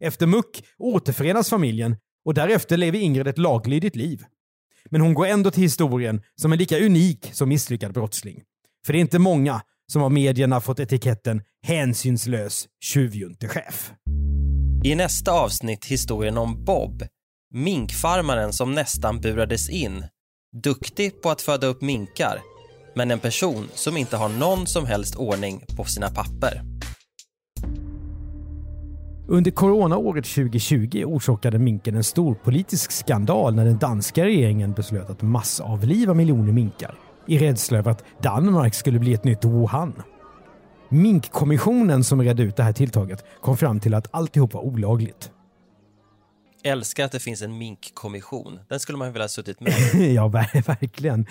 Efter 0.00 0.26
muck 0.26 0.64
återförenas 0.78 1.50
familjen 1.50 1.96
och 2.24 2.34
därefter 2.34 2.76
lever 2.76 2.98
Ingrid 2.98 3.28
ett 3.28 3.38
laglydigt 3.38 3.96
liv. 3.96 4.22
Men 4.90 5.00
hon 5.00 5.14
går 5.14 5.26
ändå 5.26 5.50
till 5.50 5.62
historien 5.62 6.22
som 6.34 6.52
en 6.52 6.58
lika 6.58 6.78
unik 6.78 7.30
som 7.32 7.48
misslyckad 7.48 7.92
brottsling. 7.92 8.42
För 8.86 8.92
det 8.92 8.98
är 8.98 9.00
inte 9.00 9.18
många 9.18 9.62
som 9.92 10.02
av 10.02 10.12
medierna 10.12 10.60
fått 10.60 10.80
etiketten 10.80 11.42
hänsynslös 11.62 12.68
tjuvjuntechef. 12.80 13.92
I 14.84 14.94
nästa 14.94 15.32
avsnitt 15.32 15.84
historien 15.84 16.38
om 16.38 16.64
Bob, 16.64 17.02
minkfarmaren 17.54 18.52
som 18.52 18.74
nästan 18.74 19.20
burades 19.20 19.70
in. 19.70 20.04
Duktig 20.62 21.22
på 21.22 21.30
att 21.30 21.42
föda 21.42 21.66
upp 21.66 21.82
minkar, 21.82 22.40
men 22.96 23.10
en 23.10 23.18
person 23.18 23.68
som 23.74 23.96
inte 23.96 24.16
har 24.16 24.28
någon 24.28 24.66
som 24.66 24.86
helst 24.86 25.16
ordning 25.16 25.64
på 25.76 25.84
sina 25.84 26.08
papper. 26.08 26.62
Under 29.28 29.50
coronaåret 29.50 30.24
2020 30.24 31.04
orsakade 31.06 31.58
minken 31.58 31.94
en 31.94 32.04
stor 32.04 32.34
politisk 32.34 32.92
skandal 32.92 33.54
när 33.54 33.64
den 33.64 33.78
danska 33.78 34.24
regeringen 34.24 34.72
beslöt 34.72 35.10
att 35.10 35.22
massavliva 35.22 36.14
miljoner 36.14 36.52
minkar 36.52 36.98
i 37.26 37.38
rädsla 37.38 37.78
över 37.78 37.90
att 37.90 38.04
Danmark 38.22 38.74
skulle 38.74 38.98
bli 38.98 39.14
ett 39.14 39.24
nytt 39.24 39.44
Wuhan. 39.44 40.02
Minkkommissionen 40.88 42.04
som 42.04 42.22
redde 42.22 42.42
ut 42.42 42.56
det 42.56 42.62
här 42.62 42.72
tilltaget 42.72 43.24
kom 43.40 43.56
fram 43.56 43.80
till 43.80 43.94
att 43.94 44.14
alltihop 44.14 44.54
var 44.54 44.60
olagligt. 44.60 45.30
Älskar 46.64 47.04
att 47.04 47.12
det 47.12 47.20
finns 47.20 47.42
en 47.42 47.58
minkkommission. 47.58 48.58
Den 48.68 48.80
skulle 48.80 48.98
man 48.98 49.12
vilja 49.12 49.24
ha 49.24 49.28
suttit 49.28 49.60
med. 49.60 49.72
ja, 50.14 50.28
ver- 50.28 50.66
verkligen. 50.66 51.26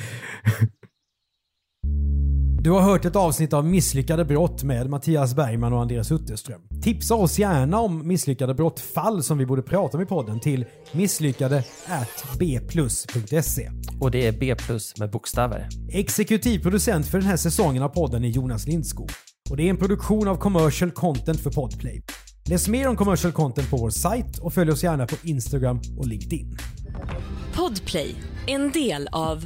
Du 2.65 2.71
har 2.71 2.81
hört 2.81 3.05
ett 3.05 3.15
avsnitt 3.15 3.53
av 3.53 3.65
Misslyckade 3.65 4.25
brott 4.25 4.63
med 4.63 4.89
Mattias 4.89 5.35
Bergman 5.35 5.73
och 5.73 5.81
Andreas 5.81 6.11
Utterström. 6.11 6.61
Tipsa 6.83 7.15
oss 7.15 7.39
gärna 7.39 7.79
om 7.79 8.07
misslyckade 8.07 8.53
brottfall 8.53 9.23
som 9.23 9.37
vi 9.37 9.45
borde 9.45 9.61
prata 9.61 9.97
om 9.97 10.03
i 10.03 10.05
podden 10.05 10.39
till 10.39 10.65
misslyckade 10.91 11.63
bplus.se. 12.39 13.71
Och 13.99 14.11
det 14.11 14.27
är 14.27 14.31
B 14.31 14.55
plus 14.55 14.97
med 14.99 15.11
bokstäver. 15.11 15.67
Exekutiv 15.89 16.59
producent 16.59 17.05
för 17.05 17.19
den 17.19 17.27
här 17.27 17.37
säsongen 17.37 17.83
av 17.83 17.89
podden 17.89 18.23
är 18.23 18.29
Jonas 18.29 18.67
Lindskog. 18.67 19.09
Och 19.49 19.57
det 19.57 19.63
är 19.63 19.69
en 19.69 19.77
produktion 19.77 20.27
av 20.27 20.35
commercial 20.35 20.91
content 20.91 21.39
för 21.39 21.51
Podplay. 21.51 22.03
Läs 22.49 22.67
mer 22.67 22.87
om 22.87 22.95
commercial 22.95 23.33
content 23.33 23.69
på 23.69 23.77
vår 23.77 23.89
sajt 23.89 24.37
och 24.37 24.53
följ 24.53 24.71
oss 24.71 24.83
gärna 24.83 25.05
på 25.07 25.15
Instagram 25.23 25.81
och 25.97 26.07
LinkedIn. 26.07 26.57
Podplay, 27.55 28.15
en 28.47 28.71
del 28.71 29.07
av 29.11 29.45